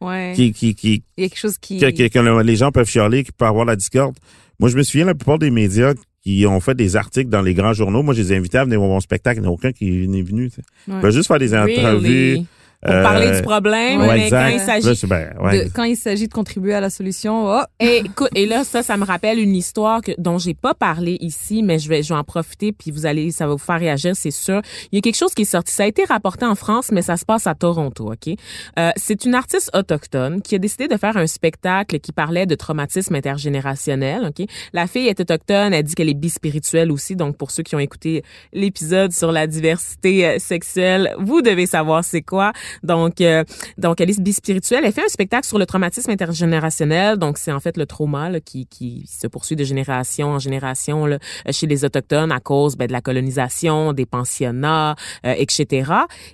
[0.00, 0.32] Ouais.
[0.36, 1.78] qui, qui, qui, Il y a quelque chose qui.
[1.78, 4.16] que, que- que le- les gens peuvent chialer, qui peut avoir la discorde.
[4.60, 7.54] Moi, je me souviens, la plupart des médias qui ont fait des articles dans les
[7.54, 9.38] grands journaux, moi, je les ai invités à venir voir mon spectacle.
[9.38, 10.50] Il n'y a aucun qui est venu.
[10.50, 10.92] tu sais.
[10.92, 11.12] Ouais.
[11.12, 12.34] Juste faire des entrevues.
[12.34, 12.46] Really?
[12.80, 14.50] Pour euh, parler du problème, ouais, mais exact.
[14.50, 15.64] quand il s'agit ben, ouais.
[15.64, 18.84] de- quand il s'agit de contribuer à la solution, oh, Et, écoute, et là, ça,
[18.84, 22.10] ça me rappelle une histoire que, dont j'ai pas parlé ici, mais je vais, je
[22.10, 24.62] vais en profiter, puis vous allez, ça va vous faire réagir, c'est sûr.
[24.92, 25.72] Il y a quelque chose qui est sorti.
[25.74, 28.34] Ça a été rapporté en France, mais ça se passe à Toronto, OK?
[28.78, 32.54] Euh, c'est une artiste autochtone qui a décidé de faire un spectacle qui parlait de
[32.54, 34.46] traumatisme intergénérationnel, OK?
[34.72, 37.80] La fille est autochtone, elle dit qu'elle est bispirituelle aussi, donc pour ceux qui ont
[37.80, 42.52] écouté l'épisode sur la diversité euh, sexuelle, vous devez savoir c'est quoi.
[42.82, 43.44] Donc, euh,
[43.76, 44.84] donc, est bispirituelle.
[44.84, 47.16] Elle fait un spectacle sur le traumatisme intergénérationnel.
[47.18, 51.06] Donc, c'est en fait le trauma là, qui, qui se poursuit de génération en génération
[51.06, 55.92] là, euh, chez les Autochtones à cause ben, de la colonisation, des pensionnats, euh, etc.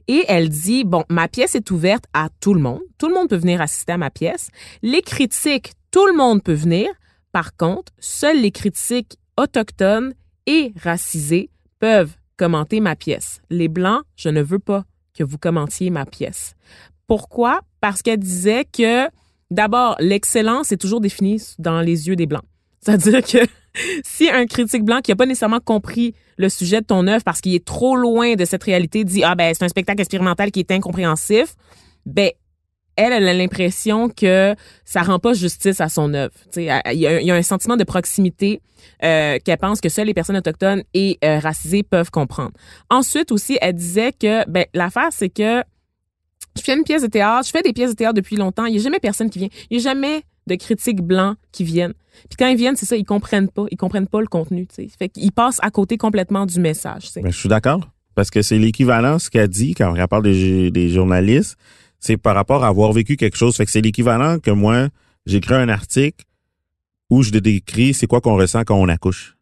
[0.09, 2.81] Et elle dit, bon, ma pièce est ouverte à tout le monde.
[2.99, 4.49] Tout le monde peut venir assister à ma pièce.
[4.83, 6.89] Les critiques, tout le monde peut venir.
[7.33, 10.15] Par contre, seuls les critiques autochtones
[10.47, 13.41] et racisés peuvent commenter ma pièce.
[13.51, 16.55] Les Blancs, je ne veux pas que vous commentiez ma pièce.
[17.07, 17.61] Pourquoi?
[17.81, 19.09] Parce qu'elle disait que,
[19.51, 22.45] d'abord, l'excellence est toujours définie dans les yeux des Blancs.
[22.81, 23.39] C'est-à-dire que
[24.05, 27.41] si un critique blanc qui n'a pas nécessairement compris le sujet de ton œuvre parce
[27.41, 30.61] qu'il est trop loin de cette réalité dit ah ben c'est un spectacle expérimental qui
[30.61, 31.55] est incompréhensif,
[32.07, 32.31] ben
[32.97, 34.55] elle, a l'impression que
[34.85, 36.35] ça rend pas justice à son œuvre.
[36.57, 38.61] Il y, a, un sentiment de proximité
[39.03, 42.53] euh, qu'elle pense que seules les personnes autochtones et euh, racisées peuvent comprendre.
[42.91, 45.63] Ensuite aussi, elle disait que ben l'affaire c'est que
[46.57, 48.77] je fais une pièce de théâtre, je fais des pièces de théâtre depuis longtemps, il
[48.77, 51.95] y a jamais personne qui vient, il y a jamais de critiques blancs qui viennent.
[52.29, 54.69] Puis quand ils viennent, c'est ça, ils comprennent pas, ils comprennent pas le contenu.
[54.99, 57.11] Fait qu'ils passent à côté complètement du message.
[57.17, 57.89] Ben, je suis d'accord.
[58.15, 61.57] Parce que c'est l'équivalent, ce qu'elle dit quand on parle des journalistes,
[62.05, 63.57] c'est par rapport à avoir vécu quelque chose.
[63.57, 64.89] Fait que c'est l'équivalent que moi,
[65.25, 66.27] j'écris un article
[67.09, 69.37] où je décris c'est quoi qu'on ressent quand on accouche.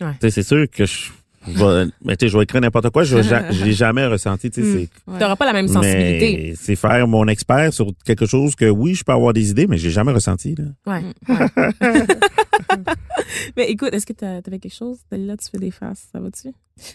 [0.00, 0.14] Ouais.
[0.22, 1.10] C'est sûr que je,
[1.46, 3.16] je vais, mais tu sais, je vais écrire n'importe quoi, je
[3.64, 5.18] l'ai jamais ressenti, tu sais, c'est- Ouais.
[5.18, 6.54] T'auras pas la même sensibilité.
[6.60, 9.78] c'est faire mon expert sur quelque chose que oui, je peux avoir des idées, mais
[9.78, 10.64] j'ai jamais ressenti, là.
[10.86, 11.02] Ouais.
[11.28, 12.06] ouais.
[13.56, 14.98] mais écoute, est-ce que t'as- t'avais quelque chose?
[15.10, 16.48] Là, tu fais des faces, ça va-tu?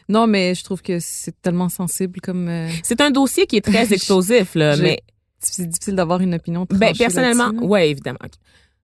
[0.10, 2.48] Non, mais je trouve que c'est tellement sensible comme.
[2.48, 5.02] euh, C'est un dossier qui est très explosif, là, mais
[5.39, 6.66] c'est difficile d'avoir une opinion.
[6.70, 8.20] ben, personnellement, ouais, évidemment.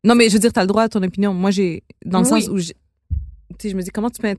[0.04, 1.34] Non, mais je veux dire, t'as le droit à ton opinion.
[1.34, 1.84] Moi, j'ai.
[2.06, 2.42] Dans le Oui.
[2.44, 2.60] sens où.
[2.60, 2.74] Tu
[3.60, 4.36] sais, je me dis, comment tu peux in-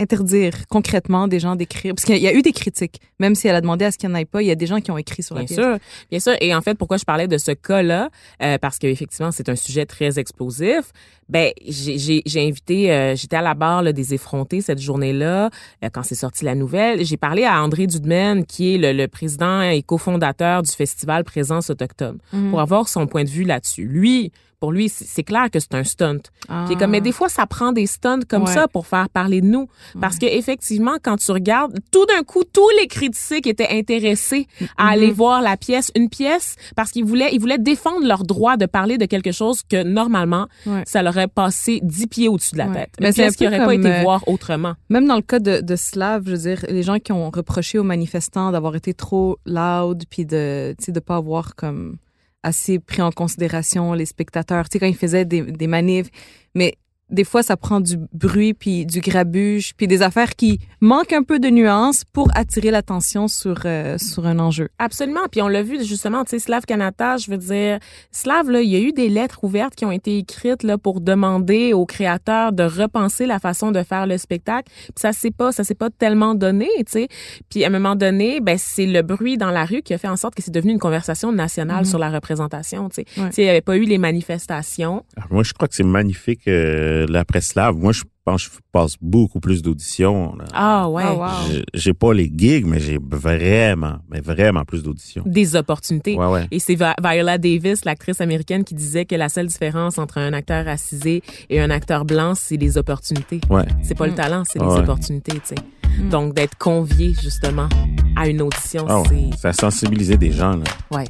[0.00, 1.94] interdire concrètement des gens d'écrire?
[1.94, 3.00] Parce qu'il y a- eu des critiques.
[3.18, 4.54] Même si elle a demandé à ce qu'il n'y en ait pas, il y a
[4.54, 5.58] des gens qui ont écrit sur la Bien pièce.
[5.66, 5.78] sûr,
[6.10, 6.32] bien sûr.
[6.40, 8.08] Et en fait, pourquoi je parlais de ce cas-là,
[8.42, 10.92] euh, parce qu'effectivement, c'est un sujet très explosif.
[11.28, 15.50] Ben, j'ai- j'ai j'ai invité, euh, j'étais à la barre là, des effrontés cette journée-là,
[15.84, 17.04] euh, quand c'est sorti la nouvelle.
[17.04, 21.70] J'ai parlé à André Dudemaine, qui est le, le président et cofondateur du festival Présence
[21.70, 22.50] autochtone, Mhm.
[22.50, 23.84] pour avoir son point de vue là-dessus.
[23.84, 26.18] Lui, pour lui, c'est clair que c'est un stunt.
[26.48, 26.64] Ah.
[26.66, 28.52] Puis comme, mais des fois, ça prend des stunts comme Ouais.
[28.52, 29.68] ça pour faire parler de nous.
[30.00, 34.46] Parce que effectivement, quand tu regardes, tout d'un coup, tous les critiques étaient intéressés
[34.76, 34.90] à Mhm.
[34.92, 38.66] aller voir la pièce, une pièce, parce qu'ils voulaient, ils voulaient défendre leur droit de
[38.66, 40.82] parler de quelque chose que normalement, Ouais.
[40.86, 42.90] ça leur aurait passé dix pieds au-dessus de la tête.
[43.00, 44.74] Mais c'est pièce qui peu aurait pas été euh, voir autrement?
[44.90, 47.78] Même dans le cas de, de Slav, je veux dire, les gens qui ont reproché
[47.78, 51.96] aux manifestants d'avoir été trop loud, puis de, tu sais, de pas avoir comme
[52.42, 56.08] assez pris en considération les spectateurs, tu sais, quand ils faisaient des, des manifs.
[56.54, 56.76] Mais
[57.10, 61.22] des fois, ça prend du bruit, puis du grabuge, puis des affaires qui manquent un
[61.22, 64.68] peu de nuances pour attirer l'attention sur, euh, sur un enjeu.
[64.78, 65.20] Absolument.
[65.30, 67.78] Puis on l'a vu justement, tu sais, Slav Canada, je veux dire,
[68.10, 71.00] Slav, là, il y a eu des lettres ouvertes qui ont été écrites là pour
[71.00, 74.70] demander aux créateurs de repenser la façon de faire le spectacle.
[74.70, 77.08] Puis ça s'est pas, ça s'est pas tellement donné, tu sais.
[77.48, 80.08] Puis à un moment donné, ben c'est le bruit dans la rue qui a fait
[80.08, 83.20] en sorte que c'est devenu une conversation nationale sur la représentation, tu sais.
[83.20, 83.28] Ouais.
[83.28, 85.04] Tu sais, il y avait pas eu les manifestations.
[85.16, 87.76] Alors, moi, je crois que c'est magnifique, euh, la presse slave.
[87.76, 90.36] Moi, je pense que je passe beaucoup plus d'auditions.
[90.52, 91.02] Ah ouais.
[91.06, 91.54] Ah, wow.
[91.74, 95.22] J'ai- pas les gigs, mais j'ai vraiment, mais vraiment plus d'auditions.
[95.26, 96.16] Des opportunités.
[96.16, 96.46] Ouais, ouais.
[96.50, 100.32] Et c'est Vi- Viola Davis, l'actrice américaine, qui disait que la seule différence entre un
[100.32, 103.40] acteur racisé et un acteur blanc, c'est les opportunités.
[103.50, 103.64] Ouais.
[103.82, 106.08] C'est pas le talent, c'est les opportunités, tu sais.
[106.10, 107.68] Donc, d'être convié, justement,
[108.16, 109.30] à une audition, ouais.
[109.32, 109.38] c'est...
[109.38, 110.64] Ça a sensibilisé des gens, là.
[110.90, 111.04] Ouais.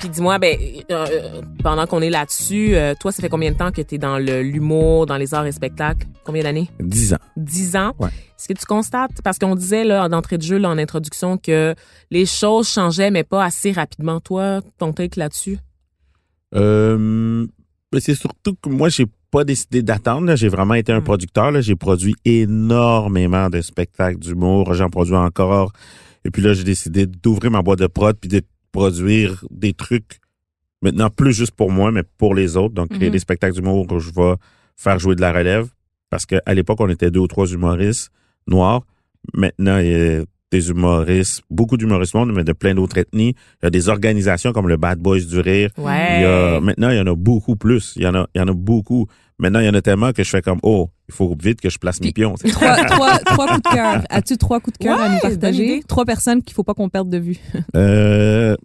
[0.00, 0.56] Puis dis-moi, ben,
[0.90, 3.96] euh, euh, pendant qu'on est là-dessus, euh, toi, ça fait combien de temps que tu
[3.96, 6.06] es dans le- l'humour, dans les arts et spectacles?
[6.24, 6.68] Combien d'années?
[6.80, 7.18] 10 ans.
[7.36, 7.92] 10 ans?
[7.98, 8.08] Ouais.
[8.08, 11.74] Est-ce que tu constates, parce qu'on disait là, d'entrée de jeu, là, en introduction, que
[12.10, 14.20] les choses changeaient, mais pas assez rapidement.
[14.20, 15.58] Toi, ton take là-dessus?
[16.54, 17.46] Euh,
[17.92, 20.34] mais c'est surtout que moi, j'ai pas décidé d'attendre.
[20.34, 21.04] J'ai vraiment été un Mm.
[21.04, 21.60] producteur.
[21.60, 24.72] J'ai produit énormément de spectacles d'humour.
[24.74, 25.72] J'en produis encore.
[26.24, 28.40] Et puis là, j'ai décidé d'ouvrir ma boîte de prod puis de
[28.72, 30.18] produire des trucs
[30.82, 32.74] maintenant plus juste pour moi, mais pour les autres.
[32.74, 33.12] Donc, créer Mhm.
[33.12, 34.34] des spectacles d'humour où je vais
[34.76, 35.68] faire jouer de la relève.
[36.08, 38.10] Parce qu'à l'époque, on était deux ou trois humoristes
[38.46, 38.82] noirs.
[39.34, 43.34] Maintenant, il y a des humoristes, beaucoup d'humoristes monde, mais de plein d'autres ethnies.
[43.62, 45.70] Il y a des organisations comme le Bad Boys du Rire.
[45.78, 46.18] Ouais.
[46.18, 47.92] Il y a, maintenant, il y en a beaucoup plus.
[47.96, 49.06] Il y en a, il y en a beaucoup.
[49.38, 51.70] Maintenant, il y en a tellement que je fais comme, oh, il faut vite que
[51.70, 52.34] je place mes pions.
[52.34, 54.02] Trois, trois, trois coups de cœur.
[54.10, 55.82] As-tu trois coups de cœur à nous partager?
[55.88, 57.38] Trois personnes qu'il faut pas qu'on perde de vue.
[57.76, 58.56] Euh,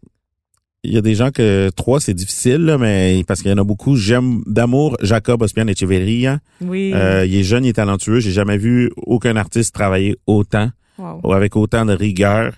[0.83, 3.57] il y a des gens que trois, c'est difficile, là, mais parce qu'il y en
[3.57, 3.95] a beaucoup.
[3.95, 6.39] J'aime d'amour Jacob Ospian Echeverria.
[6.61, 6.91] Oui.
[6.93, 8.19] Euh, il est jeune, il est talentueux.
[8.19, 11.19] J'ai jamais vu aucun artiste travailler autant, Wow.
[11.23, 12.53] ou avec autant de rigueur.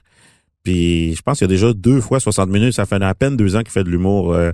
[0.64, 2.74] Puis je pense qu'il y a déjà deux fois 60 minutes.
[2.74, 4.34] Ça fait à peine deux ans qu'il fait de l'humour.
[4.34, 4.52] Euh,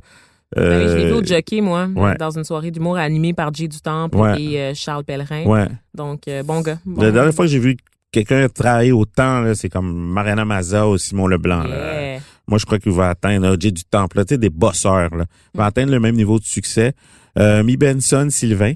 [0.55, 0.61] oui,
[0.91, 2.15] je l'ai vu euh, au jockey, moi, ouais.
[2.17, 4.39] dans une soirée d'humour animée par Jay du Temple Ouais.
[4.41, 5.45] et euh, Charles Pellerin.
[5.45, 5.67] ouais.
[5.95, 6.77] Donc, euh, bon gars.
[6.85, 7.11] Bon La gars.
[7.13, 7.75] dernière fois que j'ai vu
[8.11, 11.63] quelqu'un travailler autant, là, c'est comme Mariana Maza ou Simon Leblanc.
[11.63, 12.01] là.
[12.11, 12.19] Yeah.
[12.47, 15.15] Moi, je crois qu'il va atteindre là, Jay du Temple, là, tu sais, des bosseurs.
[15.15, 15.25] Là.
[15.55, 16.93] Il va atteindre le même niveau de succès.
[17.39, 18.73] Euh, Mi Benson Sylvain,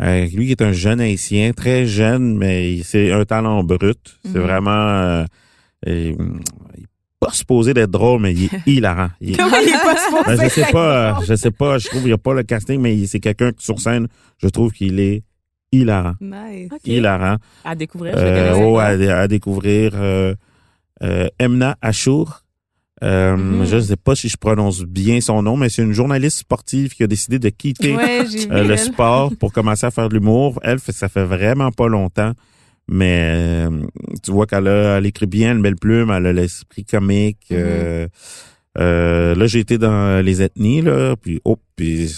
[0.00, 4.18] euh, lui qui est un jeune haïtien, très jeune, mais il- c'est un talent brut.
[4.24, 4.42] C'est Mhm.
[4.44, 4.70] vraiment...
[4.70, 5.24] euh,
[5.86, 6.08] et,
[6.76, 6.86] il est
[7.18, 9.10] pas supposé d'être drôle, mais il est hilarant.
[9.20, 11.86] Il est- Comment il est pas supposé Ben, je sais pas, je sais pas, je
[11.88, 14.48] trouve qu'il n'y a pas le casting, mais il- c'est quelqu'un qui, sur scène, je
[14.48, 15.22] trouve qu'il est
[15.72, 16.14] hilarant.
[16.20, 16.70] Nice.
[16.84, 17.36] Hilarant.
[17.64, 20.34] À découvrir, je Euh, oh, à, à découvrir euh,
[21.02, 22.40] euh, Emna Achour.
[23.02, 23.64] Euh, Mhm.
[23.66, 26.94] Je ne sais pas si je prononce bien son nom, mais c'est une journaliste sportive
[26.94, 28.78] qui a décidé de quitter Ouais, euh, le elle.
[28.78, 30.60] sport pour commencer à faire de l'humour.
[30.62, 32.32] Elle, ça fait vraiment pas longtemps,
[32.88, 33.70] mais euh,
[34.22, 37.46] tu vois qu'elle a, elle écrit bien, une belle plume, elle a l'esprit comique.
[37.50, 37.56] Mhm.
[37.58, 38.08] euh,
[38.78, 42.12] euh, là, j'ai été dans les ethnies, là, puis oh, puis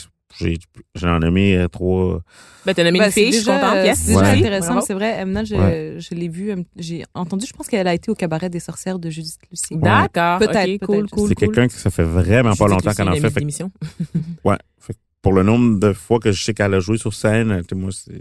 [0.94, 2.22] j'en ai mis euh, trois.
[2.64, 3.76] Ben, t'as nommé Ben, une fille, c'est je suis déjà, contente.
[3.76, 4.38] euh, Yes, c'est déjà Ouais.
[4.38, 5.18] intéressant, c'est vrai.
[5.20, 5.96] Emna, je, Ouais.
[5.98, 8.98] je l'ai vue, euh, j'ai entendu, je pense qu'elle a été au cabaret des sorcières
[8.98, 9.76] de Judith Lucie.
[9.76, 10.38] D'accord.
[10.38, 11.10] Peut-être, cool, peut-être.
[11.10, 11.46] cool, c'est cool.
[11.48, 13.30] quelqu'un que ça fait vraiment pas longtemps Lucie, qu'elle en fait.
[13.30, 13.70] fait d'émission.
[14.44, 14.56] Ouais.
[14.78, 17.60] Fait que pour le nombre de fois que je sais qu'elle a joué sur scène,
[17.62, 18.12] tu sais, moi, c'est...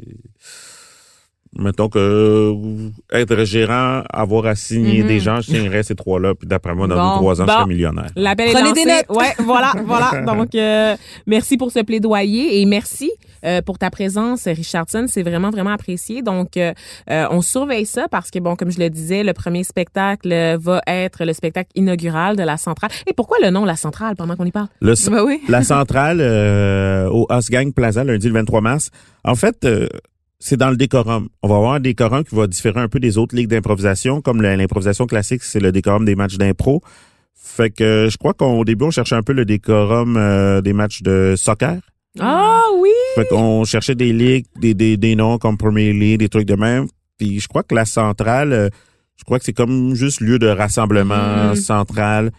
[1.58, 5.08] Mettons que euh, être gérant, avoir à signer Mhm.
[5.08, 7.52] des gens, je signerais ces trois-là, puis d'après moi, dans Bon, deux, trois ans, je
[7.52, 7.58] bon.
[7.58, 8.08] serais millionnaire.
[8.16, 8.86] L'appel est Prenez lancé.
[8.86, 9.06] des notes.
[9.10, 10.22] Ouais, voilà, voilà.
[10.24, 10.96] Donc, euh,
[11.28, 13.12] merci pour ce plaidoyer et merci
[13.44, 15.06] euh, pour ta présence, Richardson.
[15.10, 16.22] C'est vraiment, vraiment apprécié.
[16.22, 16.74] Donc, euh,
[17.10, 20.82] euh, on surveille ça parce que, bon, comme je le disais, le premier spectacle va
[20.88, 22.92] être le spectacle inaugural de la centrale.
[23.08, 24.68] Et pourquoi le nom La Centrale pendant qu'on y parle?
[24.80, 25.42] Le, Ben oui.
[25.50, 28.90] la centrale euh, au Osgang Plaza lundi le 23 mars.
[29.26, 29.90] En fait, euh,
[30.42, 31.30] c'est dans le décorum.
[31.44, 34.42] On va avoir un décorum qui va différer un peu des autres ligues d'improvisation, comme
[34.42, 36.82] l'improvisation classique, c'est le décorum des matchs d'impro.
[37.36, 41.02] Fait que je crois qu'au début, on cherchait un peu le décorum euh, des matchs
[41.04, 41.80] de soccer.
[42.20, 42.90] Ah oui!
[43.16, 46.56] Fait qu'on cherchait des ligues, des, des, des noms comme Premier League, des trucs de
[46.56, 46.88] même.
[47.18, 48.70] Puis je crois que la centrale, euh,
[49.18, 51.56] je crois que c'est comme juste lieu de rassemblement Mhm.
[51.56, 52.32] central,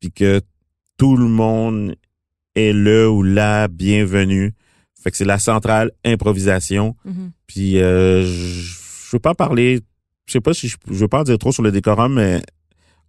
[0.00, 0.40] puis que
[0.96, 1.94] tout le monde
[2.54, 4.52] est le ou la bienvenue.
[5.02, 6.94] Fait que c'est la centrale improvisation.
[7.04, 7.32] Mhm.
[7.46, 9.80] Puis euh, je veux pas parler,
[10.26, 12.40] je sais pas si je, je veux pas en dire trop sur le décorum, mais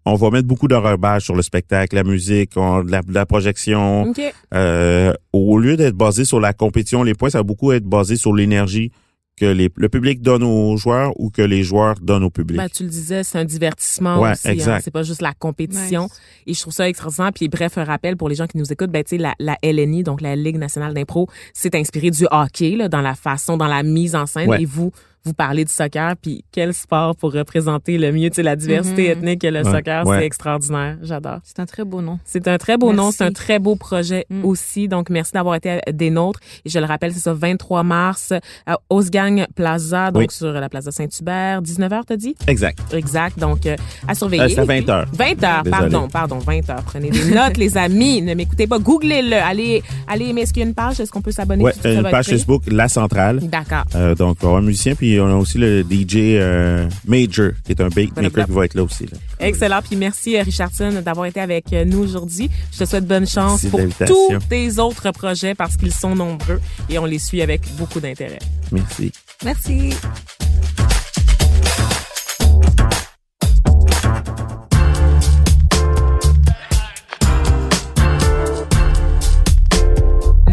[0.06, 3.26] on va mettre beaucoup d'heureux sur le spectacle, la musique, on- de la, de la
[3.26, 4.12] projection.
[4.54, 8.16] Euh, au lieu d'être basé sur la compétition, les points, ça va beaucoup être basé
[8.18, 8.92] sur l'énergie
[9.36, 12.58] que les- le public donne aux joueurs ou que les joueurs donnent au public.
[12.58, 14.62] Ben, tu le disais, c'est un divertissement Ouais, aussi.
[14.70, 14.80] hein.
[14.82, 16.04] C'est pas juste la compétition.
[16.04, 16.22] Nice.
[16.48, 17.32] Et je trouve ça extraordinaire.
[17.34, 19.58] Puis bref, un rappel pour les gens qui nous écoutent, ben, tu sais, la, la
[19.64, 23.68] LNI, donc la Ligue nationale d'impro, c'est inspiré du hockey, là, dans la façon, dans
[23.68, 24.50] la mise en scène.
[24.50, 24.62] Ouais.
[24.62, 24.92] Et vous,
[25.26, 26.16] vous parlez du soccer.
[26.22, 29.12] Puis quel sport pour représenter le mieux, tu sais, la diversité Mhm.
[29.12, 30.06] ethnique que le Ouais, soccer.
[30.06, 30.20] ouais.
[30.20, 30.98] C'est extraordinaire.
[31.02, 31.40] J'adore.
[31.44, 32.20] C'est un très beau nom.
[32.26, 33.18] C'est un très beau nom, Merci.
[33.20, 34.44] c'est un très beau projet Mm.
[34.46, 34.88] aussi.
[34.88, 36.40] Donc, merci d'avoir été des nôtres.
[36.66, 38.34] Et je le rappelle, c'est ça, 23 mars
[38.66, 40.28] à Osgang Plaza, donc Oui.
[40.30, 41.62] sur la Plaza Saint-Hubert.
[41.62, 42.36] 19h, t'as dit?
[42.48, 42.80] Exact.
[42.94, 43.40] Exact.
[43.40, 43.76] Donc, euh,
[44.08, 44.44] à surveiller.
[44.44, 45.06] Euh, c'est à 20 heures.
[45.14, 45.90] 20 heures, Désolé.
[45.92, 46.84] pardon, pardon, 20 heures.
[46.86, 48.22] Prenez des notes, les amis.
[48.22, 48.80] Ne m'écoutez pas.
[48.80, 49.38] Googlez-le.
[49.38, 50.42] Allez, allez, aimer.
[50.42, 51.00] Est-ce qu'il y a une page?
[51.00, 51.64] Est-ce qu'on peut s'abonner?
[51.82, 52.26] Ça une page?
[52.26, 53.40] Facebook, La Centrale.
[53.40, 53.84] D'accord.
[53.96, 57.52] Euh, donc, on va avoir un musicien, puis on a aussi le DJ euh, Major,
[57.64, 59.06] qui est un beatmaker qui va être là aussi.
[59.06, 59.18] Là.
[59.40, 59.82] Excellent.
[59.82, 62.50] Puis merci, euh, Richardson, d'avoir été avec euh, nous aujourd'hui.
[62.72, 67.00] Je te souhaite bonne chance pour tous tes autres projets parce qu'ils sont nombreux et
[67.00, 68.40] on les suit avec beaucoup d'intérêt.
[68.72, 69.12] Merci.
[69.44, 69.94] Merci.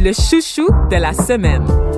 [0.03, 1.90] Le chouchou de la semaine.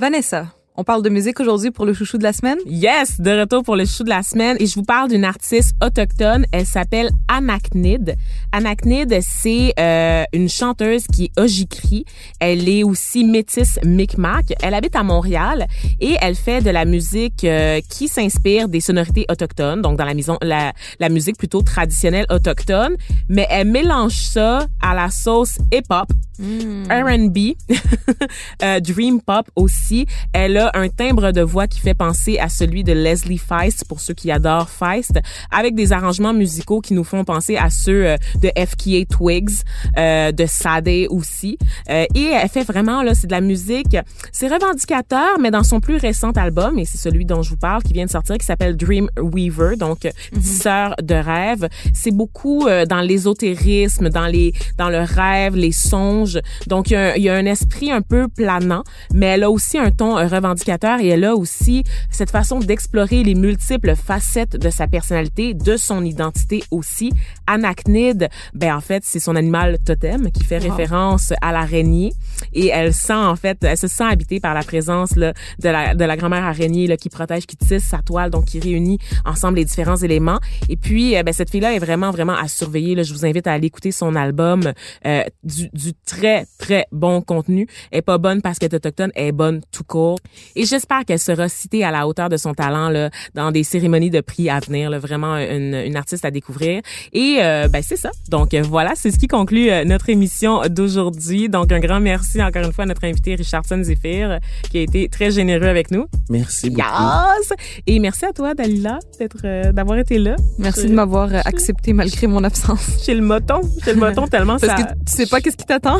[0.00, 2.56] Vanessa, on parle de musique aujourd'hui pour le chouchou de la semaine?
[2.64, 5.74] Yes, de retour pour le chou de la semaine et je vous parle d'une artiste
[5.84, 6.46] autochtone.
[6.52, 8.16] Elle s'appelle Anaknid.
[8.50, 12.06] Anaknid, c'est euh, une chanteuse qui est Ojikri.
[12.40, 14.54] Elle est aussi métisse Micmac.
[14.62, 15.66] Elle habite à Montréal
[16.00, 20.14] et elle fait de la musique euh, qui s'inspire des sonorités autochtones, donc dans la
[20.14, 22.96] maison la, la musique plutôt traditionnelle autochtone,
[23.28, 26.10] mais elle mélange ça à la sauce hip-hop
[26.40, 27.38] R&B,
[28.62, 30.06] euh, dream pop aussi.
[30.32, 34.00] Elle a un timbre de voix qui fait penser à celui de Leslie Feist pour
[34.00, 35.18] ceux qui adorent Feist,
[35.50, 39.62] avec des arrangements musicaux qui nous font penser à ceux euh, de FKA Twigs,
[39.98, 41.58] euh, de Sade aussi.
[41.88, 43.96] Euh, et elle fait vraiment là, c'est de la musique,
[44.32, 47.82] c'est revendicateur, mais dans son plus récent album, et c'est celui dont je vous parle,
[47.82, 51.68] qui vient de sortir, qui s'appelle Dream Weaver, donc euh, tisseur de rêve.
[51.94, 56.38] C'est beaucoup euh, dans l'ésotérisme, dans les, dans le rêve, les songes.
[56.66, 59.44] Donc il y, a un, il y a un esprit un peu planant, mais elle
[59.44, 63.94] a aussi un ton euh, revendicateur et elle a aussi cette façon d'explorer les multiples
[63.94, 67.12] facettes de sa personnalité, de son identité aussi.
[67.46, 70.70] Anachnide, ben en fait c'est son animal totem qui fait Wow.
[70.72, 72.12] référence à l'araignée
[72.52, 75.32] et elle sent en fait, elle se sent habitée par la présence là,
[75.62, 78.60] de la de la grand-mère araignée là, qui protège, qui tisse sa toile, donc qui
[78.60, 80.38] réunit ensemble les différents éléments.
[80.68, 82.94] Et puis euh, ben, cette fille-là est vraiment vraiment à surveiller.
[82.94, 83.02] Là.
[83.04, 84.72] Je vous invite à aller écouter son album,
[85.06, 87.66] euh, du, du très très bon contenu.
[87.90, 90.18] Elle est pas bonne parce qu'elle est autochtone, elle est bonne tout court.
[90.56, 94.10] Et j'espère qu'elle sera citée à la hauteur de son talent là, dans des cérémonies
[94.10, 94.90] de prix à venir.
[94.90, 96.80] Là, vraiment une, une artiste à découvrir.
[97.12, 98.10] Et euh, ben c'est ça.
[98.30, 101.48] Donc voilà, c'est ce qui conclut euh, notre émission d'aujourd'hui.
[101.48, 104.38] Donc un grand merci encore une fois à notre invité Richardson Zephyr
[104.70, 106.06] qui a été très généreux avec nous.
[106.28, 106.80] Merci beaucoup.
[106.82, 107.52] Yes!
[107.86, 110.36] Et merci à toi Dalila d'être euh, d'avoir été là.
[110.58, 113.02] Merci Je- de m'avoir accepté malgré mon absence.
[113.04, 115.64] Chez le moton, chez le moton tellement Parce ça que tu sais pas qu'est-ce qui
[115.66, 115.98] t'attend.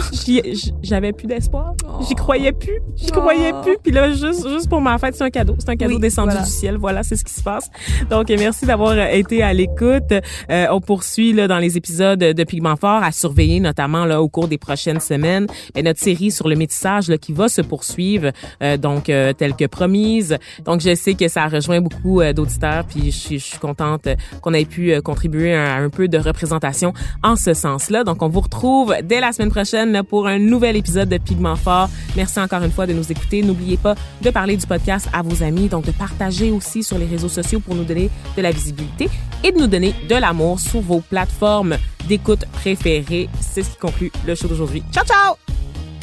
[0.83, 1.75] j'avais plus d'espoir.
[1.87, 2.03] Oh.
[2.07, 2.81] J'y croyais plus.
[2.97, 3.21] J'y Oh.
[3.21, 3.77] croyais plus.
[3.83, 5.57] Puis là, juste juste, juste pour ma fête, c'est un cadeau.
[5.59, 6.45] C'est un cadeau Oui, descendu voilà.
[6.45, 6.77] du ciel.
[6.77, 7.71] Voilà, c'est ce qui se passe.
[8.11, 10.13] Donc, merci d'avoir euh, été à l'écoute.
[10.51, 14.29] Euh, on poursuit là, dans les épisodes de Pigment Fort à surveiller, notamment là, au
[14.29, 18.31] cours des prochaines semaines, et notre série sur le métissage là, qui va se poursuivre,
[18.63, 20.39] euh, donc euh, telle que promise.
[20.65, 23.59] Donc, je sais que ça a rejoint beaucoup euh, d'auditeurs, puis je suis, je suis
[23.59, 28.05] contente euh, qu'on ait pu contribuer à un peu de représentation en ce sens-là.
[28.05, 31.57] Donc, on vous retrouve dès la semaine prochaine là, pour un nouvel épisode de Pigment
[31.57, 31.89] Fort.
[32.17, 33.43] Merci encore une fois de nous écouter.
[33.43, 37.07] N'oubliez pas de parler du podcast à vos amis, donc de partager aussi sur les
[37.07, 39.09] réseaux sociaux pour nous donner de la visibilité
[39.43, 41.77] et de nous donner de l'amour sur vos plateformes
[42.09, 43.29] d'écoute préférées.
[43.41, 44.83] C'est ce qui conclut le show d'aujourd'hui.
[44.93, 45.37] Ciao, ciao!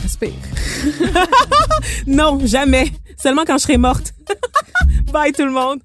[0.01, 0.32] Respire.
[2.07, 2.91] Non, jamais.
[3.18, 4.13] Seulement quand je serai morte.
[5.11, 5.80] Bye tout le monde.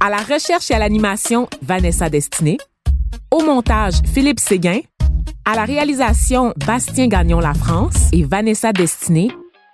[0.00, 2.58] À la recherche et à l'animation, Vanessa Destinée.
[3.30, 4.80] Au montage, Philippe Séguin.
[5.50, 9.30] À la réalisation, Bastien Gagnon La France et Vanessa Destinée.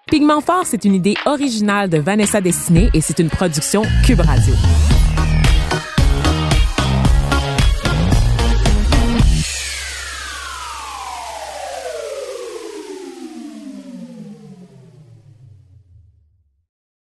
[0.06, 4.54] Pigment Fort, c'est une idée originale de Vanessa Destinée et c'est une production Cube Radio.